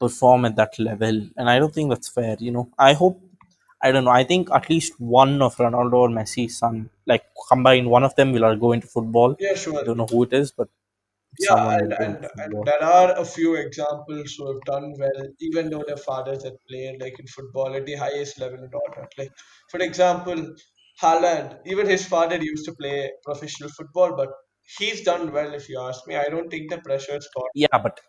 perform 0.00 0.44
at 0.44 0.56
that 0.56 0.78
level. 0.78 1.28
And 1.36 1.48
I 1.50 1.58
don't 1.58 1.74
think 1.74 1.90
that's 1.90 2.08
fair. 2.08 2.36
You 2.38 2.50
know, 2.52 2.70
I 2.78 2.92
hope, 2.92 3.20
I 3.82 3.92
don't 3.92 4.04
know, 4.04 4.10
I 4.10 4.24
think 4.24 4.50
at 4.50 4.70
least 4.70 4.98
one 5.00 5.42
of 5.42 5.56
Ronaldo 5.56 5.94
or 5.94 6.08
Messi's 6.08 6.58
son, 6.58 6.90
like 7.06 7.24
combined, 7.48 7.88
one 7.90 8.04
of 8.04 8.14
them 8.16 8.32
will 8.32 8.56
go 8.56 8.72
into 8.72 8.86
football. 8.86 9.36
Yeah, 9.38 9.54
sure. 9.54 9.80
I 9.80 9.84
don't 9.84 9.98
know 9.98 10.06
who 10.06 10.22
it 10.24 10.32
is, 10.32 10.52
but 10.52 10.68
Yeah, 11.40 11.78
and, 11.78 11.92
and 11.94 12.28
and 12.36 12.54
there 12.66 12.82
are 12.82 13.18
a 13.18 13.24
few 13.24 13.54
examples 13.56 14.34
who 14.38 14.52
have 14.52 14.60
done 14.66 14.94
well, 14.98 15.26
even 15.40 15.70
though 15.70 15.84
their 15.86 15.96
fathers 15.96 16.44
had 16.44 16.54
played 16.68 17.00
like 17.00 17.18
in 17.18 17.26
football 17.26 17.74
at 17.74 17.86
the 17.86 17.94
highest 17.94 18.38
level 18.40 18.58
and 18.58 18.72
all 18.74 18.88
that. 18.96 19.10
Like 19.18 19.32
for 19.70 19.80
example, 19.80 20.54
Haaland, 21.02 21.58
even 21.66 21.88
his 21.88 22.06
father 22.06 22.36
used 22.36 22.64
to 22.66 22.74
play 22.74 23.10
professional 23.24 23.68
football, 23.70 24.14
but 24.16 24.30
he's 24.78 25.02
done 25.02 25.32
well 25.32 25.52
if 25.54 25.68
you 25.68 25.80
ask 25.80 26.06
me. 26.06 26.16
I 26.16 26.28
don't 26.28 26.50
think 26.50 26.70
the 26.70 26.78
pressure's 26.78 27.28
got 27.36 27.46
Yeah, 27.54 27.78
but 27.82 28.00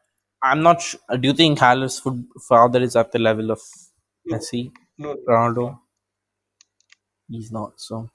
I'm 0.43 0.61
not. 0.61 0.81
Sh- 0.81 0.95
do 1.19 1.27
you 1.29 1.33
think 1.33 1.59
foot- 1.59 2.27
father 2.47 2.81
is 2.81 2.95
at 2.95 3.11
the 3.11 3.19
level 3.19 3.51
of 3.51 3.59
no, 4.25 4.37
Messi, 4.37 4.71
no, 4.97 5.13
no. 5.13 5.19
Ronaldo? 5.27 5.79
He's 7.29 7.51
not. 7.51 7.79
So 7.79 8.09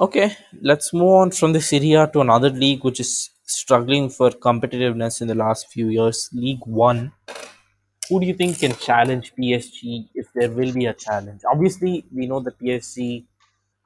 okay, 0.00 0.36
let's 0.60 0.92
move 0.92 1.12
on 1.22 1.30
from 1.30 1.52
the 1.52 1.60
Serie 1.60 1.92
A 1.94 2.06
to 2.08 2.20
another 2.20 2.50
league 2.50 2.84
which 2.84 3.00
is 3.00 3.30
struggling 3.44 4.08
for 4.08 4.30
competitiveness 4.30 5.20
in 5.20 5.28
the 5.28 5.34
last 5.34 5.68
few 5.70 5.88
years. 5.88 6.28
Ligue 6.32 6.64
1. 6.66 7.12
Who 8.08 8.20
do 8.20 8.26
you 8.26 8.34
think 8.34 8.58
can 8.60 8.74
challenge 8.76 9.34
PSG 9.36 10.08
if 10.14 10.28
there 10.34 10.50
will 10.50 10.72
be 10.72 10.86
a 10.86 10.94
challenge? 10.94 11.42
Obviously, 11.50 12.04
we 12.12 12.26
know 12.26 12.40
that 12.40 12.58
PSG 12.58 13.26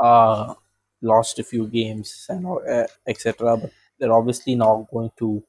uh, 0.00 0.54
lost 1.02 1.38
a 1.38 1.44
few 1.44 1.66
games 1.68 2.26
and 2.28 2.46
uh, 2.46 2.86
etc. 3.06 3.56
But 3.56 3.72
they're 3.98 4.12
obviously 4.12 4.54
not 4.56 4.90
going 4.92 5.12
to 5.18 5.42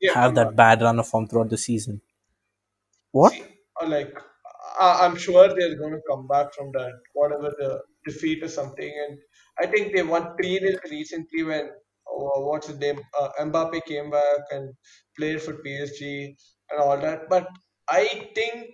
Yeah, 0.00 0.14
have 0.14 0.36
back. 0.36 0.36
that 0.36 0.54
bad 0.54 0.80
run 0.80 1.00
of 1.00 1.08
form 1.08 1.26
throughout 1.26 1.50
the 1.50 1.58
season. 1.58 2.02
What? 3.12 3.32
See, 3.32 3.42
uh, 3.80 3.86
like 3.88 4.16
I, 4.80 5.04
I'm 5.06 5.16
sure 5.16 5.48
they're 5.48 5.76
going 5.78 5.92
to 5.94 6.02
come 6.08 6.26
back 6.26 6.52
from 6.54 6.70
that, 6.72 6.92
whatever 7.14 7.50
the 7.58 7.82
defeat 8.04 8.42
or 8.42 8.48
something. 8.48 8.92
And 9.08 9.18
I 9.60 9.70
think 9.70 9.94
they 9.94 10.02
won 10.02 10.34
3 10.40 10.60
nil 10.60 10.78
recently 10.90 11.44
when 11.44 11.66
uh, 11.66 12.40
what's 12.48 12.68
his 12.68 12.78
name? 12.78 13.00
Uh, 13.18 13.30
Mbappe 13.40 13.84
came 13.86 14.10
back 14.10 14.40
and 14.50 14.74
played 15.18 15.40
for 15.42 15.54
PSG 15.62 16.34
and 16.70 16.80
all 16.80 16.98
that. 16.98 17.28
But 17.30 17.48
I 17.88 18.30
think 18.34 18.68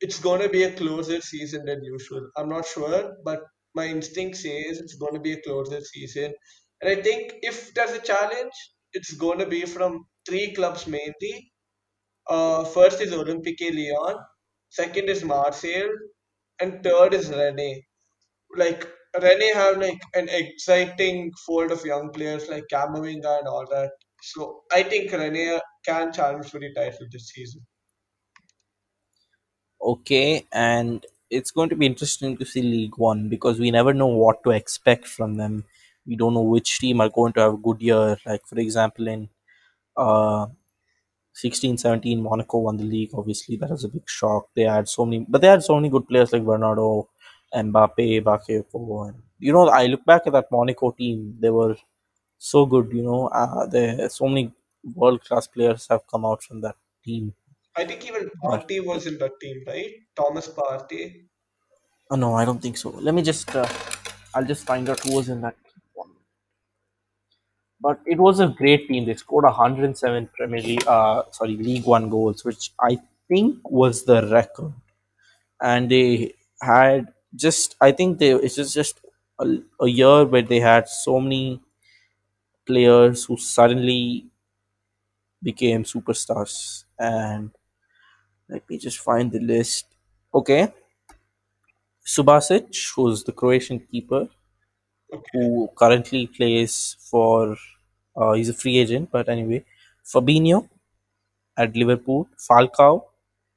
it's 0.00 0.18
going 0.20 0.40
to 0.42 0.48
be 0.48 0.64
a 0.64 0.72
closer 0.72 1.20
season 1.20 1.64
than 1.66 1.84
usual. 1.84 2.28
I'm 2.36 2.48
not 2.48 2.66
sure, 2.66 3.14
but 3.24 3.42
my 3.74 3.86
instinct 3.86 4.36
says 4.36 4.80
it's 4.80 4.96
going 4.96 5.14
to 5.14 5.20
be 5.20 5.32
a 5.34 5.42
closer 5.42 5.80
season. 5.80 6.34
And 6.80 6.90
I 6.98 7.02
think 7.02 7.34
if 7.42 7.72
there's 7.74 7.92
a 7.92 8.00
challenge, 8.00 8.52
it's 8.92 9.12
going 9.14 9.38
to 9.38 9.46
be 9.46 9.62
from 9.64 10.04
three 10.28 10.54
clubs 10.54 10.86
mainly 10.86 11.52
uh, 12.28 12.64
first 12.64 13.00
is 13.00 13.12
Olympique 13.12 13.70
Lyon, 13.74 14.16
second 14.70 15.08
is 15.08 15.24
Marseille, 15.24 15.90
and 16.60 16.82
third 16.82 17.14
is 17.14 17.30
Rennes. 17.30 17.82
Like 18.56 18.86
Rennes 19.20 19.54
have 19.54 19.78
like 19.78 20.00
an 20.14 20.28
exciting 20.28 21.32
fold 21.46 21.70
of 21.70 21.84
young 21.84 22.10
players 22.10 22.48
like 22.48 22.64
Camavinga 22.72 23.38
and 23.38 23.48
all 23.48 23.66
that. 23.70 23.90
So 24.22 24.62
I 24.72 24.82
think 24.82 25.12
Rennes 25.12 25.60
can 25.84 26.12
challenge 26.12 26.46
for 26.50 26.58
the 26.60 26.72
title 26.74 27.06
this 27.10 27.28
season. 27.28 27.62
Okay, 29.82 30.46
and 30.52 31.04
it's 31.28 31.50
going 31.50 31.68
to 31.70 31.76
be 31.76 31.86
interesting 31.86 32.36
to 32.36 32.44
see 32.44 32.62
Ligue 32.62 32.96
1 32.96 33.28
because 33.28 33.58
we 33.58 33.70
never 33.70 33.92
know 33.92 34.06
what 34.06 34.42
to 34.44 34.50
expect 34.50 35.06
from 35.08 35.34
them. 35.36 35.64
We 36.06 36.16
don't 36.16 36.34
know 36.34 36.42
which 36.42 36.78
team 36.78 37.00
are 37.00 37.08
going 37.08 37.32
to 37.34 37.40
have 37.40 37.54
a 37.54 37.56
good 37.56 37.82
year. 37.82 38.16
Like 38.24 38.46
for 38.46 38.58
example, 38.58 39.08
in 39.08 39.28
uh, 39.96 40.46
16 41.34 41.78
17 41.78 42.22
monaco 42.22 42.58
won 42.58 42.76
the 42.76 42.84
league 42.84 43.10
obviously 43.14 43.56
that 43.56 43.70
was 43.70 43.84
a 43.84 43.88
big 43.88 44.08
shock 44.08 44.48
they 44.54 44.62
had 44.62 44.88
so 44.88 45.06
many 45.06 45.24
but 45.28 45.40
they 45.40 45.46
had 45.48 45.62
so 45.62 45.76
many 45.76 45.88
good 45.88 46.06
players 46.06 46.32
like 46.32 46.44
bernardo 46.44 47.08
mbappe 47.68 48.06
bakayoko 48.28 48.80
and 49.08 49.16
you 49.38 49.52
know 49.52 49.64
i 49.80 49.86
look 49.86 50.04
back 50.04 50.22
at 50.26 50.32
that 50.36 50.50
monaco 50.56 50.90
team 51.00 51.18
they 51.40 51.50
were 51.50 51.76
so 52.38 52.66
good 52.66 52.88
you 52.98 53.02
know 53.08 53.20
uh, 53.40 53.66
there 53.66 54.08
so 54.08 54.26
many 54.28 54.52
world 54.94 55.20
class 55.24 55.46
players 55.46 55.86
have 55.90 56.02
come 56.12 56.24
out 56.24 56.42
from 56.42 56.60
that 56.60 56.74
team. 57.04 57.32
I 57.76 57.84
think 57.84 58.04
even 58.06 58.30
but 58.42 58.66
Partey 58.68 58.84
was 58.84 59.06
in 59.06 59.16
that 59.18 59.38
team, 59.40 59.62
right? 59.66 59.92
Thomas 60.16 60.48
Partey. 60.48 61.04
oh 62.10 62.16
no 62.22 62.28
i 62.40 62.44
don't 62.44 62.62
think 62.64 62.76
so. 62.76 62.90
Let 62.90 63.14
me 63.14 63.22
just 63.22 63.54
uh, 63.56 63.68
i'll 64.34 64.48
just 64.52 64.64
find 64.66 64.88
out 64.88 65.00
who 65.00 65.16
was 65.16 65.28
in 65.28 65.40
that 65.42 65.56
one. 65.94 66.10
But 67.80 68.00
it 68.06 68.18
was 68.18 68.40
a 68.40 68.46
great 68.48 68.88
team. 68.88 69.04
They 69.04 69.14
scored 69.14 69.44
107 69.44 70.28
premier 70.34 70.60
league 70.62 70.86
uh 70.86 71.24
sorry 71.32 71.56
Ligue 71.56 71.84
1 71.84 72.08
goals 72.08 72.44
which 72.44 72.72
i 72.80 72.98
think 73.28 73.58
was 73.70 74.04
the 74.04 74.28
record. 74.28 74.72
And 75.60 75.90
they 75.90 76.34
had 76.60 77.12
just 77.34 77.76
I 77.80 77.92
think 77.92 78.18
they 78.18 78.32
it's 78.32 78.56
just 78.56 78.74
just 78.74 79.00
a, 79.38 79.46
a 79.80 79.88
year 79.88 80.24
where 80.24 80.42
they 80.42 80.60
had 80.60 80.88
so 80.88 81.20
many 81.20 81.60
players 82.66 83.24
who 83.26 83.36
suddenly 83.36 84.26
became 85.42 85.84
superstars 85.84 86.84
and 86.98 87.50
let 88.48 88.68
me 88.70 88.78
just 88.78 88.98
find 88.98 89.32
the 89.32 89.40
list. 89.40 89.86
Okay, 90.34 90.72
Subasic, 92.06 92.92
who's 92.94 93.24
the 93.24 93.32
Croatian 93.32 93.80
keeper 93.80 94.28
who 95.32 95.68
currently 95.76 96.26
plays 96.26 96.96
for 97.10 97.56
uh, 98.16 98.32
he's 98.32 98.48
a 98.48 98.54
free 98.54 98.78
agent, 98.78 99.08
but 99.10 99.28
anyway, 99.28 99.64
Fabinho 100.04 100.68
at 101.56 101.76
Liverpool, 101.76 102.28
Falcao, 102.38 103.04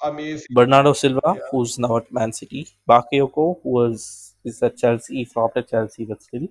amazing. 0.10 0.48
Bernardo 0.52 0.94
Silva, 0.94 1.22
Yeah, 1.36 1.42
who's 1.52 1.78
now 1.80 1.98
at 1.98 2.12
Man 2.12 2.32
City, 2.34 2.68
Bakayoko, 2.90 3.62
who 3.62 3.70
was 3.70 4.36
is 4.44 4.62
at 4.64 4.78
Chelsea, 4.78 5.16
he 5.18 5.26
flopped 5.26 5.58
at 5.58 5.70
Chelsea, 5.70 6.06
but 6.06 6.22
still, 6.22 6.48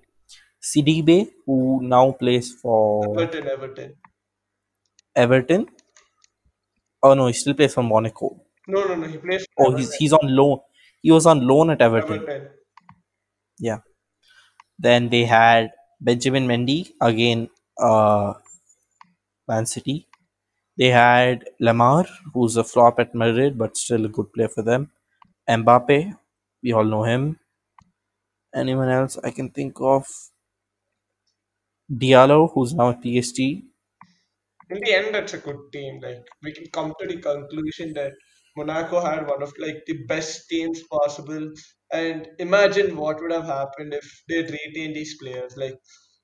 Sidibe, 0.61 1.31
who 1.45 1.79
now 1.83 2.11
plays 2.11 2.53
for 2.53 3.19
Everton, 3.19 3.47
Everton. 3.47 3.95
Everton. 5.15 5.67
Oh 7.01 7.13
no, 7.13 7.27
he 7.27 7.33
still 7.33 7.53
plays 7.53 7.73
for 7.73 7.83
Monaco. 7.83 8.41
No, 8.67 8.83
no, 8.85 8.95
no. 8.95 9.07
He 9.07 9.17
plays 9.17 9.45
for 9.55 9.67
Oh, 9.67 9.75
he's 9.77 9.93
he's 9.93 10.11
on 10.13 10.35
loan. 10.35 10.59
He 11.01 11.11
was 11.11 11.25
on 11.25 11.47
loan 11.47 11.69
at 11.69 11.81
Everton. 11.81 12.19
Everton. 12.23 12.49
Yeah. 13.59 13.79
Then 14.79 15.09
they 15.09 15.25
had 15.25 15.71
Benjamin 15.99 16.47
Mendy 16.47 16.91
again, 17.01 17.49
uh, 17.77 18.35
Man 19.47 19.65
City. 19.65 20.07
They 20.77 20.89
had 20.89 21.45
Lemar, 21.61 22.07
who's 22.33 22.55
a 22.55 22.63
flop 22.63 22.99
at 22.99 23.13
Madrid, 23.13 23.57
but 23.57 23.75
still 23.77 24.05
a 24.05 24.09
good 24.09 24.31
player 24.33 24.47
for 24.49 24.61
them. 24.61 24.91
Mbappe, 25.49 26.17
we 26.63 26.71
all 26.73 26.85
know 26.85 27.03
him. 27.03 27.39
Anyone 28.55 28.89
else 28.89 29.19
I 29.23 29.29
can 29.29 29.51
think 29.51 29.79
of? 29.79 30.07
Diallo, 31.91 32.51
who's 32.53 32.75
now 32.75 32.91
at 32.91 33.01
PSG. 33.01 33.65
in 34.69 34.79
the 34.83 34.93
end, 34.93 35.13
that's 35.15 35.33
a 35.33 35.37
good 35.39 35.59
team. 35.71 35.99
Like 36.01 36.25
we 36.43 36.51
can 36.53 36.67
come 36.71 36.93
to 36.99 37.07
the 37.07 37.19
conclusion 37.21 37.93
that 37.93 38.13
Monaco 38.57 38.99
had 38.99 39.27
one 39.27 39.43
of 39.43 39.53
like 39.59 39.83
the 39.85 39.97
best 40.07 40.47
teams 40.49 40.81
possible. 40.83 41.51
And 41.91 42.27
imagine 42.39 42.95
what 42.95 43.21
would 43.21 43.31
have 43.31 43.45
happened 43.45 43.93
if 43.93 44.23
they 44.29 44.41
retained 44.41 44.95
these 44.95 45.17
players. 45.17 45.55
Like 45.57 45.75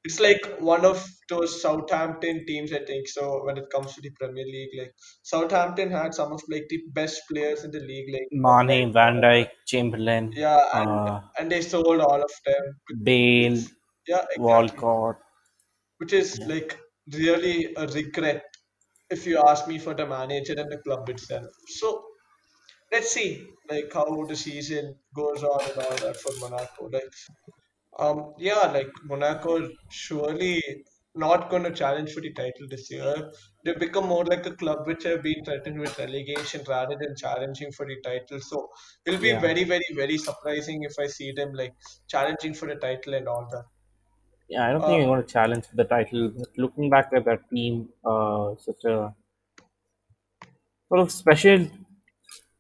it's 0.04 0.20
like 0.20 0.42
one 0.60 0.86
of 0.86 1.08
those 1.30 1.62
Southampton 1.62 2.46
teams, 2.46 2.74
I 2.74 2.84
think. 2.86 3.08
So 3.08 3.44
when 3.46 3.58
it 3.58 3.70
comes 3.72 3.94
to 3.96 4.02
the 4.02 4.12
Premier 4.12 4.46
League, 4.46 4.70
like 4.78 4.94
Southampton 5.24 5.92
had 5.92 6.14
some 6.14 6.32
of 6.32 6.42
like 6.50 6.66
the 6.70 6.82
best 6.94 7.22
players 7.32 7.64
in 7.64 7.72
the 7.72 7.80
league, 7.80 8.14
like 8.14 8.30
Mane, 8.44 8.92
Van. 8.92 9.22
Dijk, 9.22 9.50
Chamberlain, 9.66 10.26
Yeah, 10.32 10.60
and 10.74 11.10
uh, 11.10 11.22
and 11.40 11.52
they 11.52 11.62
sold 11.62 12.00
all 12.02 12.22
of 12.22 12.32
them, 12.46 12.82
Bale, 13.04 13.58
yeah, 14.08 14.26
exactly, 14.32 14.38
Walcott. 14.44 15.18
which 15.98 16.14
is 16.14 16.30
Yeah, 16.38 16.48
like 16.48 16.78
really 17.14 17.74
a 17.76 17.88
regret 17.88 18.44
if 19.10 19.26
you 19.26 19.42
ask 19.48 19.68
me 19.68 19.78
for 19.80 19.94
the 19.94 20.06
manager 20.06 20.54
and 20.58 20.72
the 20.72 20.78
club 20.80 21.10
itself. 21.10 21.46
So 21.68 22.04
let's 22.92 23.12
see 23.12 23.48
like 23.70 23.92
how 23.94 24.26
the 24.26 24.36
season 24.36 24.96
goes 25.16 25.44
on 25.44 25.62
and 25.72 25.80
all 25.86 25.98
that 26.06 26.18
for 26.18 26.34
Monaco. 26.40 26.90
Like 26.92 27.12
um 28.00 28.34
yeah, 28.38 28.64
like 28.78 28.92
Monaco 29.04 29.58
is 29.64 29.72
surely 29.90 30.62
not 31.14 31.50
going 31.50 31.64
to 31.64 31.72
challenge 31.74 32.14
for 32.14 32.22
the 32.22 32.32
title 32.34 32.68
this 32.70 32.90
year. 32.90 33.30
They've 33.66 33.78
become 33.80 34.08
more 34.08 34.24
like 34.26 34.46
a 34.46 34.56
club 34.56 34.88
which 34.88 35.04
have 35.04 35.22
been 35.24 35.44
threatened 35.44 35.80
with 35.80 35.98
relegation 36.00 36.64
rather 36.68 36.96
than 36.98 37.16
challenging 37.18 37.72
for 37.74 37.86
the 37.86 37.98
title. 38.02 38.40
So 38.40 38.70
it'll 39.06 39.20
be 39.20 39.34
yeah, 39.34 39.42
very, 39.48 39.66
very, 39.66 39.90
very 39.96 40.18
surprising 40.18 40.84
if 40.84 40.94
I 41.00 41.08
see 41.08 41.32
them 41.34 41.52
like 41.54 41.74
challenging 42.08 42.54
for 42.54 42.68
the 42.68 42.76
title 42.76 43.14
and 43.14 43.28
all 43.28 43.46
that. 43.52 43.66
yeah. 44.48 44.68
I 44.68 44.72
don't 44.72 44.86
think 44.86 44.98
Uh, 44.98 45.00
you're 45.00 45.08
going 45.08 45.22
to 45.26 45.28
challenge 45.28 45.66
for 45.68 45.76
the 45.76 45.84
title. 45.86 46.30
But 46.30 46.50
looking 46.58 46.90
back 46.90 47.12
at 47.14 47.26
that 47.26 47.50
team, 47.50 47.90
uh, 48.04 48.56
such 48.58 48.84
a 48.86 49.16
sort 50.88 51.00
of 51.02 51.12
special 51.12 51.68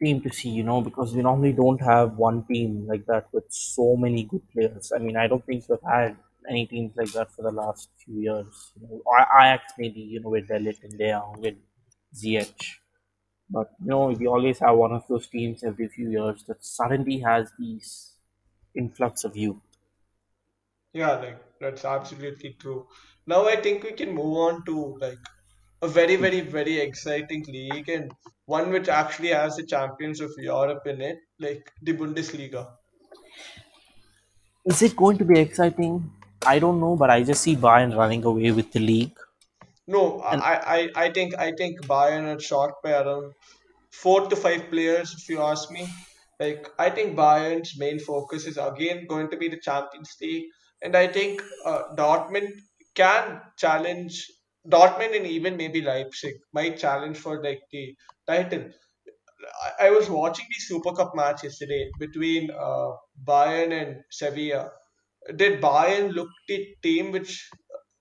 team 0.03 0.21
to 0.21 0.29
see, 0.31 0.49
you 0.49 0.63
know, 0.63 0.81
because 0.81 1.13
we 1.15 1.21
normally 1.21 1.53
don't 1.53 1.81
have 1.81 2.17
one 2.17 2.45
team 2.45 2.87
like 2.87 3.05
that 3.05 3.31
with 3.33 3.45
so 3.51 3.95
many 3.95 4.23
good 4.23 4.49
players. 4.51 4.91
I 4.95 4.99
mean, 4.99 5.17
I 5.17 5.27
don't 5.27 5.45
think 5.45 5.67
we've 5.69 5.79
had 5.87 6.17
any 6.49 6.65
teams 6.67 6.95
like 6.95 7.11
that 7.13 7.31
for 7.31 7.43
the 7.43 7.51
last 7.51 7.89
few 8.03 8.19
years. 8.27 8.73
You 8.81 8.87
know, 8.87 9.01
I- 9.17 9.29
Ajax 9.53 9.73
maybe, 9.77 10.01
you 10.01 10.19
know, 10.21 10.29
with 10.29 10.47
De 10.47 10.59
Ligt 10.59 10.83
and 10.83 10.93
Leon, 10.93 11.41
with 11.41 11.57
ZH. 12.15 12.79
But, 13.49 13.71
you 13.81 13.87
know, 13.87 14.07
we 14.07 14.27
always 14.27 14.59
have 14.59 14.77
one 14.77 14.93
of 14.93 15.07
those 15.07 15.27
teams 15.27 15.63
every 15.63 15.87
few 15.89 16.09
years 16.09 16.43
that 16.45 16.63
suddenly 16.65 17.19
has 17.19 17.51
these 17.59 18.15
influx 18.75 19.23
of 19.25 19.35
youth. 19.37 19.61
yeah, 20.93 21.11
like 21.19 21.59
that's 21.59 21.85
absolutely 21.85 22.53
true. 22.53 22.87
Now 23.27 23.47
I 23.47 23.55
think 23.61 23.83
we 23.83 23.93
can 23.93 24.13
move 24.13 24.37
on 24.37 24.65
to 24.65 24.97
like 24.97 25.19
a 25.81 25.87
very, 25.87 26.15
very, 26.15 26.41
very 26.41 26.79
exciting 26.79 27.43
league 27.47 27.89
and 27.89 28.11
one 28.55 28.69
which 28.71 28.89
actually 28.89 29.29
has 29.29 29.55
the 29.57 29.65
champions 29.65 30.21
of 30.21 30.31
Europe 30.37 30.85
in 30.87 31.01
it, 31.01 31.19
like 31.39 31.71
the 31.81 31.93
Bundesliga. 31.93 32.63
Is 34.65 34.81
it 34.81 34.95
going 34.95 35.19
to 35.19 35.23
be 35.25 35.39
exciting? 35.39 36.11
I 36.43 36.57
don't 36.57 36.79
know, 36.79 36.95
but 36.95 37.11
I 37.11 37.21
just 37.23 37.43
see 37.43 37.55
Bayern 37.55 37.95
running 37.95 38.23
away 38.25 38.51
with 38.51 38.71
the 38.71 38.79
league. 38.79 39.15
No, 39.87 40.21
And 40.31 40.41
I, 40.41 40.53
I, 40.75 40.89
I 41.05 41.11
think 41.11 41.35
I 41.37 41.51
think 41.57 41.81
Bayern 41.85 42.25
are 42.35 42.39
short 42.39 42.75
by 42.83 42.91
around 42.93 43.33
four 43.91 44.27
to 44.29 44.35
five 44.35 44.69
players, 44.69 45.13
if 45.13 45.27
you 45.29 45.41
ask 45.41 45.69
me. 45.71 45.87
Like 46.39 46.67
I 46.79 46.89
think 46.89 47.15
Bayern's 47.15 47.77
main 47.77 47.99
focus 47.99 48.45
is 48.47 48.57
again 48.57 49.05
going 49.07 49.29
to 49.31 49.37
be 49.37 49.47
the 49.49 49.59
Champions 49.59 50.15
League, 50.21 50.49
and 50.81 50.95
I 50.95 51.07
think 51.07 51.41
uh, 51.65 51.95
Dortmund 51.95 52.53
can 52.95 53.41
challenge 53.57 54.25
Dortmund 54.67 55.15
and 55.15 55.25
even 55.25 55.57
maybe 55.57 55.81
Leipzig 55.81 56.35
might 56.53 56.77
challenge 56.77 57.17
for 57.17 57.41
like 57.43 57.61
the 57.71 57.95
title. 58.27 58.65
I, 59.79 59.87
I 59.87 59.89
was 59.89 60.09
watching 60.09 60.45
the 60.49 60.61
Super 60.61 60.93
Cup 60.93 61.15
match 61.15 61.43
yesterday 61.43 61.89
between 61.99 62.51
uh, 62.51 62.91
Bayern 63.25 63.71
and 63.81 64.01
Sevilla. 64.11 64.71
Did 65.35 65.61
Bayern 65.61 66.13
look 66.13 66.29
the 66.47 66.75
team 66.83 67.11
which 67.11 67.49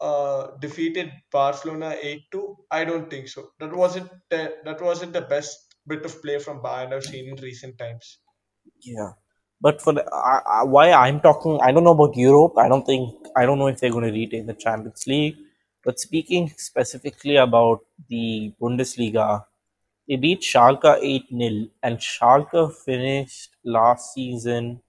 uh, 0.01 0.49
defeated 0.61 1.13
Barcelona 1.33 1.97
8-2? 2.03 2.57
I 2.71 2.85
don't 2.85 3.11
think 3.11 3.29
so. 3.29 3.51
That 3.59 3.75
wasn't 3.75 4.11
the, 4.31 4.55
that 4.65 4.81
wasn't 4.83 5.13
the 5.13 5.23
best 5.23 5.57
bit 5.87 6.05
of 6.05 6.21
play 6.23 6.39
from 6.39 6.61
Bayern 6.63 6.93
I've 6.93 7.05
seen 7.05 7.29
in 7.29 7.43
recent 7.43 7.79
times. 7.79 8.19
yeah, 8.83 9.13
but 9.61 9.81
for 9.83 9.93
the, 9.93 10.05
I, 10.13 10.65
why 10.65 10.93
I'm 10.93 11.21
talking, 11.21 11.59
I 11.63 11.73
don't 11.73 11.85
know 11.85 11.93
about 11.93 12.17
Europe. 12.17 12.55
I 12.59 12.69
don't 12.69 12.85
think 12.85 13.15
I 13.37 13.47
don't 13.47 13.59
know 13.59 13.69
if 13.69 13.81
they're 13.81 13.91
going 13.91 14.05
to 14.05 14.13
retain 14.13 14.47
the 14.47 14.55
Champions 14.55 15.07
League. 15.07 15.37
But 15.85 15.99
speaking 15.99 16.53
specifically 16.57 17.37
about 17.37 17.81
the 18.09 18.53
Bundesliga, 18.61 19.45
they 20.09 20.17
beat 20.17 20.41
Schalke 20.43 20.99
8 21.01 21.31
nil, 21.31 21.69
and 21.83 21.99
Schalke 21.99 22.75
finished 22.85 23.51
last 23.65 24.13
season 24.15 24.83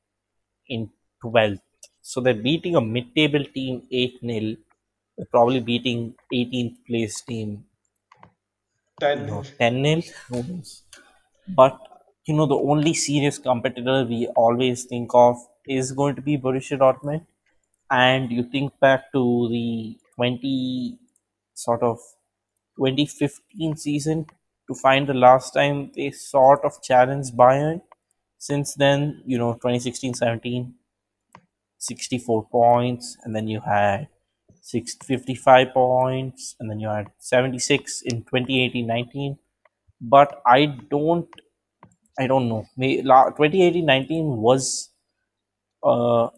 in 0.67 0.89
12th. 1.23 1.61
So 2.01 2.19
they're 2.19 2.33
beating 2.33 2.75
a 2.75 2.81
mid 2.81 3.15
table 3.15 3.43
team 3.45 3.83
8 3.91 4.23
nil. 4.23 4.55
They're 5.17 5.27
probably 5.27 5.59
beating 5.59 6.15
18th 6.33 6.77
place 6.87 7.21
team, 7.21 7.65
10 8.99 9.27
know, 9.27 9.41
nil. 9.41 9.45
10 9.59 9.81
nil. 9.81 10.01
Who 10.29 10.43
knows? 10.43 10.83
But, 11.47 11.79
you 12.25 12.33
know, 12.33 12.47
the 12.47 12.55
only 12.55 12.93
serious 12.93 13.37
competitor 13.37 14.03
we 14.05 14.27
always 14.35 14.85
think 14.85 15.11
of 15.13 15.37
is 15.67 15.91
going 15.91 16.15
to 16.15 16.21
be 16.21 16.37
Borussia 16.37 16.77
Dortmund. 16.79 17.25
And 17.91 18.31
you 18.31 18.43
think 18.43 18.79
back 18.79 19.11
to 19.11 19.47
the 19.49 19.97
20 20.21 20.99
sort 21.55 21.83
of 21.83 21.99
2015 22.77 23.75
season 23.77 24.25
to 24.67 24.75
find 24.75 25.07
the 25.07 25.13
last 25.13 25.51
time 25.53 25.91
they 25.95 26.11
sort 26.11 26.63
of 26.63 26.81
challenged 26.81 27.35
Bayern. 27.35 27.81
Since 28.37 28.75
then, 28.75 29.23
you 29.25 29.37
know, 29.37 29.53
2016 29.53 30.13
17, 30.15 30.73
64 31.77 32.47
points, 32.51 33.17
and 33.23 33.35
then 33.35 33.47
you 33.47 33.61
had 33.61 34.07
six 34.61 34.95
fifty-five 35.03 35.73
points, 35.73 36.55
and 36.59 36.69
then 36.69 36.79
you 36.79 36.89
had 36.89 37.11
76 37.19 38.01
in 38.03 38.23
2018 38.23 38.87
19. 38.87 39.37
But 40.01 40.41
I 40.45 40.65
don't, 40.89 41.29
I 42.19 42.27
don't 42.27 42.49
know. 42.49 42.65
May, 42.77 43.01
2018 43.01 43.85
19 43.85 44.37
was 44.37 44.89
a 45.83 46.29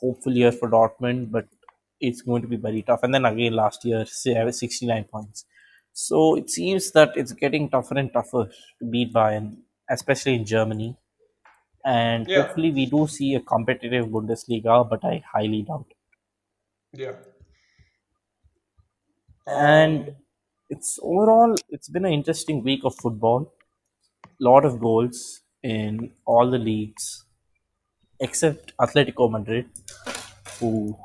hopeful 0.00 0.32
year 0.34 0.52
for 0.52 0.70
Dortmund, 0.70 1.30
but 1.32 1.46
it's 2.02 2.22
going 2.22 2.42
to 2.42 2.48
be 2.48 2.56
very 2.56 2.82
tough. 2.82 3.02
And 3.04 3.14
then 3.14 3.24
again, 3.26 3.54
last 3.54 3.84
year, 3.84 4.04
say, 4.06 4.50
69 4.50 5.04
points. 5.04 5.46
So 5.92 6.36
it 6.36 6.50
seems 6.50 6.90
that 6.92 7.12
it's 7.16 7.32
getting 7.32 7.70
tougher 7.70 7.98
and 7.98 8.12
tougher 8.12 8.50
to 8.80 8.84
beat 8.90 9.12
Bayern, 9.14 9.58
especially 9.90 10.34
in 10.34 10.44
Germany. 10.46 10.96
And 11.84 12.26
Yeah, 12.26 12.42
hopefully, 12.42 12.72
we 12.72 12.86
do 12.86 13.06
see 13.08 13.34
a 13.34 13.40
competitive 13.40 14.06
Bundesliga, 14.08 14.88
but 14.90 15.04
I 15.04 15.22
highly 15.32 15.62
doubt 15.62 15.86
it. 15.90 15.96
yeah. 16.92 17.12
And 19.46 20.16
it's 20.70 20.98
overall, 21.02 21.54
it's 21.68 21.88
been 21.88 22.04
an 22.04 22.12
interesting 22.12 22.62
week 22.62 22.80
of 22.84 22.94
football. 22.96 23.52
Lot 24.40 24.64
of 24.64 24.80
goals 24.80 25.42
in 25.62 26.12
all 26.26 26.50
the 26.50 26.58
leagues 26.58 27.24
except 28.20 28.76
Atletico 28.78 29.30
Madrid, 29.30 29.68
who 30.60 30.96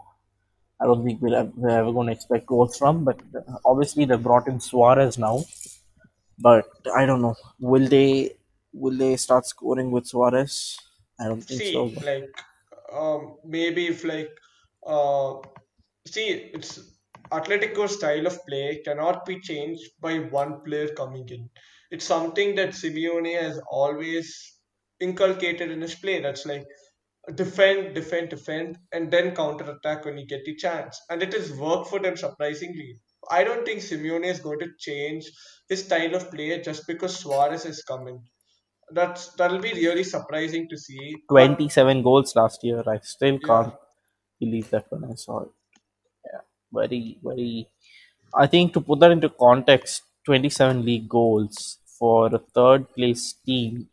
I 0.79 0.85
don't 0.85 1.03
think 1.03 1.21
we're 1.21 1.35
ever, 1.35 1.51
we're 1.55 1.69
ever 1.69 1.91
going 1.91 2.07
to 2.07 2.13
expect 2.13 2.45
goals 2.47 2.77
from. 2.77 3.03
But 3.03 3.19
uh, 3.35 3.57
obviously, 3.65 4.05
they 4.05 4.17
brought 4.17 4.47
in 4.47 4.59
Suarez 4.59 5.17
now. 5.17 5.43
But 6.39 6.65
I 6.95 7.05
don't 7.05 7.21
know. 7.21 7.35
Will 7.59 7.87
they 7.87 8.37
will 8.73 8.95
they 8.97 9.15
start 9.15 9.45
scoring 9.45 9.91
with 9.91 10.05
Suarez? 10.05 10.77
I 11.19 11.25
don't 11.25 11.41
think 11.41 11.61
so. 11.61 11.89
see, 11.89 11.95
But 11.95 12.05
like, 12.05 12.43
um, 12.93 13.37
maybe 13.43 13.87
if 13.87 14.03
like, 14.03 14.29
uh, 14.85 15.35
see, 16.07 16.27
it's 16.53 16.79
Atletico's 17.31 17.95
style 17.95 18.27
of 18.27 18.45
play 18.45 18.81
cannot 18.85 19.25
be 19.25 19.39
changed 19.39 19.91
by 19.99 20.19
one 20.19 20.61
player 20.61 20.89
coming 20.89 21.27
in. 21.29 21.49
It's 21.91 22.05
something 22.05 22.55
that 22.55 22.69
Simeone 22.69 23.41
has 23.41 23.59
always 23.69 24.59
inculcated 24.99 25.71
in 25.71 25.81
his 25.81 25.95
play. 25.95 26.21
That's 26.21 26.45
like 26.45 26.65
defend, 27.35 27.93
defend, 27.93 28.29
defend, 28.29 28.77
and 28.91 29.11
then 29.11 29.35
counter 29.35 29.71
attack 29.71 30.05
when 30.05 30.17
you 30.17 30.25
get 30.25 30.45
the 30.45 30.55
chance. 30.55 30.99
And 31.09 31.21
it 31.21 31.33
has 31.33 31.51
worked 31.53 31.87
for 31.89 31.99
them 31.99 32.15
surprisingly. 32.15 32.99
I 33.29 33.43
don't 33.43 33.65
think 33.65 33.81
Simeone 33.81 34.25
is 34.25 34.39
going 34.39 34.59
to 34.59 34.69
change 34.79 35.25
his 35.67 35.83
style 35.83 36.15
of 36.15 36.31
play 36.31 36.61
just 36.61 36.87
because 36.87 37.19
Suarez 37.19 37.65
is 37.65 37.83
coming. 37.83 38.23
That's 38.91 39.33
that'll 39.33 39.59
be 39.59 39.73
really 39.73 40.03
surprising 40.05 40.69
to 40.69 40.77
see. 40.77 41.17
27 41.29 42.01
goals 42.03 42.35
last 42.35 42.63
year. 42.63 42.83
I 42.87 42.99
still 42.99 43.37
yeah, 43.41 43.45
can't 43.45 43.73
believe 44.39 44.69
that 44.69 44.85
when 44.89 45.11
I 45.11 45.15
saw 45.15 45.41
it. 45.41 45.49
Yeah, 46.25 46.39
very 46.71 47.19
very. 47.21 47.67
I 48.33 48.47
think 48.47 48.73
to 48.73 48.81
put 48.81 48.99
that 49.01 49.11
into 49.11 49.29
context, 49.29 50.03
27 50.25 50.85
league 50.85 51.09
goals 51.09 51.79
for 51.99 52.33
a 52.33 52.39
third 52.39 52.93
place 52.93 53.33
team 53.45 53.89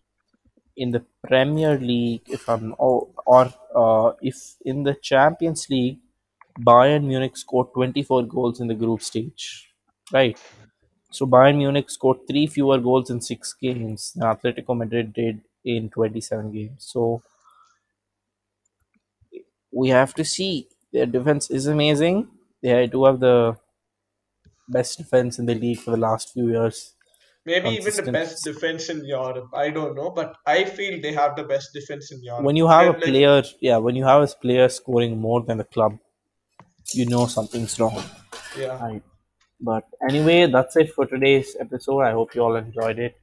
in 0.76 0.92
the 0.92 1.04
Premier 1.26 1.78
League, 1.78 2.22
if 2.28 2.48
I'm 2.48 2.74
or, 2.78 3.08
or 3.26 3.52
uh, 3.74 4.12
if 4.22 4.56
in 4.64 4.82
the 4.82 4.94
Champions 4.94 5.68
League, 5.70 5.98
Bayern 6.60 7.04
Munich 7.04 7.36
scored 7.36 7.68
24 7.74 8.24
goals 8.24 8.60
in 8.60 8.68
the 8.68 8.74
group 8.74 9.02
stage, 9.02 9.68
right? 10.12 10.38
So 11.10 11.26
Bayern 11.26 11.58
Munich 11.58 11.90
scored 11.90 12.26
three 12.28 12.46
fewer 12.46 12.78
goals 12.78 13.10
in 13.10 13.20
six 13.20 13.54
games 13.54 14.12
than 14.14 14.24
Atletico 14.28 14.76
Madrid 14.76 15.12
did 15.14 15.42
in 15.64 15.90
27 15.90 16.52
games. 16.52 16.84
So 16.92 17.22
we 19.72 19.88
have 19.90 20.14
to 20.14 20.24
see 20.24 20.68
their 20.92 21.06
defense 21.06 21.50
is 21.50 21.66
amazing. 21.66 22.28
They 22.62 22.86
do 22.86 23.04
have 23.04 23.20
the 23.20 23.56
best 24.68 24.98
defense 24.98 25.38
in 25.38 25.46
the 25.46 25.54
league 25.54 25.78
for 25.78 25.90
the 25.92 25.96
last 25.96 26.32
few 26.34 26.50
years. 26.50 26.93
Maybe 27.46 27.70
even 27.70 28.04
the 28.04 28.12
best 28.12 28.44
defense 28.44 28.88
in 28.88 29.04
Europe. 29.04 29.48
I 29.54 29.70
don't 29.70 29.94
know, 29.94 30.10
but 30.10 30.36
I 30.46 30.64
feel 30.64 31.00
they 31.00 31.12
have 31.12 31.36
the 31.36 31.44
best 31.44 31.72
defense 31.72 32.10
in 32.12 32.22
Europe. 32.22 32.44
When 32.44 32.56
you 32.56 32.68
have 32.68 32.86
a 32.86 32.90
like 32.92 33.02
player, 33.02 33.42
yeah, 33.60 33.76
when 33.78 33.96
you 33.96 34.04
have 34.04 34.22
a 34.22 34.26
player 34.26 34.68
scoring 34.68 35.20
more 35.20 35.42
than 35.42 35.58
the 35.58 35.64
club, 35.64 35.98
you 36.92 37.06
know 37.06 37.26
something's 37.26 37.78
wrong. 37.78 38.02
yeah. 38.58 38.78
Right. 38.82 39.02
But 39.60 39.84
anyway, 40.08 40.46
that's 40.46 40.76
it 40.76 40.92
for 40.92 41.06
today's 41.06 41.56
episode. 41.58 42.02
I 42.02 42.12
hope 42.12 42.34
you 42.34 42.42
all 42.42 42.56
enjoyed 42.56 42.98
it. 42.98 43.16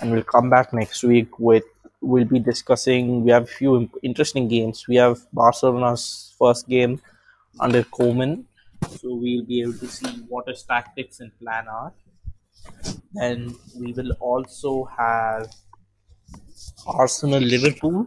And 0.00 0.12
we'll 0.12 0.24
come 0.24 0.50
back 0.50 0.72
next 0.72 1.02
week 1.04 1.38
with 1.38 1.64
we'll 2.00 2.24
be 2.24 2.38
discussing 2.38 3.24
we 3.24 3.30
have 3.30 3.44
a 3.44 3.46
few 3.46 3.88
interesting 4.02 4.48
games. 4.48 4.86
We 4.88 4.96
have 4.96 5.26
Barcelona's 5.32 6.34
first 6.38 6.68
game 6.68 7.00
under 7.60 7.82
Koeman. 7.82 8.44
So 8.90 9.14
we'll 9.14 9.44
be 9.44 9.62
able 9.62 9.74
to 9.74 9.88
see 9.88 10.24
what 10.28 10.48
his 10.48 10.62
tactics 10.62 11.20
and 11.20 11.32
plan 11.38 11.66
are. 11.68 11.92
Then 13.16 13.54
we 13.78 13.92
will 13.92 14.12
also 14.20 14.84
have 14.98 15.48
Arsenal 16.86 17.40
Liverpool, 17.40 18.06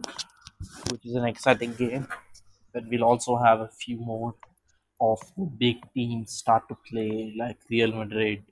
which 0.90 1.04
is 1.04 1.14
an 1.14 1.24
exciting 1.26 1.74
game. 1.74 2.06
Then 2.72 2.88
we'll 2.90 3.04
also 3.04 3.36
have 3.36 3.60
a 3.60 3.68
few 3.68 3.98
more 3.98 4.34
of 5.00 5.20
the 5.36 5.46
big 5.58 5.76
teams 5.94 6.32
start 6.32 6.68
to 6.68 6.76
play, 6.88 7.34
like 7.38 7.58
Real 7.70 7.92
Madrid. 7.92 8.44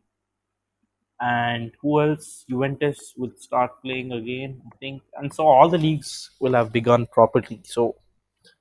And 1.21 1.73
who 1.81 2.01
else? 2.01 2.45
Juventus 2.49 3.15
will 3.17 3.33
start 3.37 3.83
playing 3.83 4.13
again, 4.13 4.61
I 4.67 4.77
think. 4.79 5.03
And 5.15 5.33
so 5.33 5.47
all 5.47 5.69
the 5.69 5.79
leagues 5.79 6.31
will 6.41 6.55
have 6.55 6.73
begun 6.73 7.07
properly. 7.07 7.61
So 7.65 7.97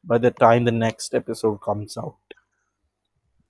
by 0.03 0.17
the 0.17 0.31
time 0.31 0.65
the 0.65 0.71
next 0.71 1.13
episode 1.13 1.61
comes 1.61 1.97
out. 1.97 2.26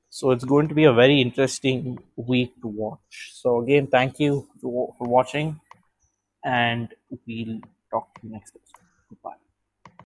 So 0.10 0.32
it's 0.32 0.46
going 0.46 0.68
to 0.70 0.76
be 0.76 0.86
a 0.86 0.94
very 0.94 1.22
interesting 1.22 2.00
week 2.16 2.60
to 2.62 2.68
watch. 2.68 3.32
So 3.34 3.62
again, 3.62 3.88
thank 3.88 4.20
you 4.20 4.48
for 4.62 4.94
watching, 5.00 5.60
and 6.44 6.94
we'll 7.10 7.60
talk 7.92 8.14
to 8.16 8.28
you 8.28 8.34
next 8.34 8.56
episode. 8.56 8.88
Goodbye. 9.10 9.47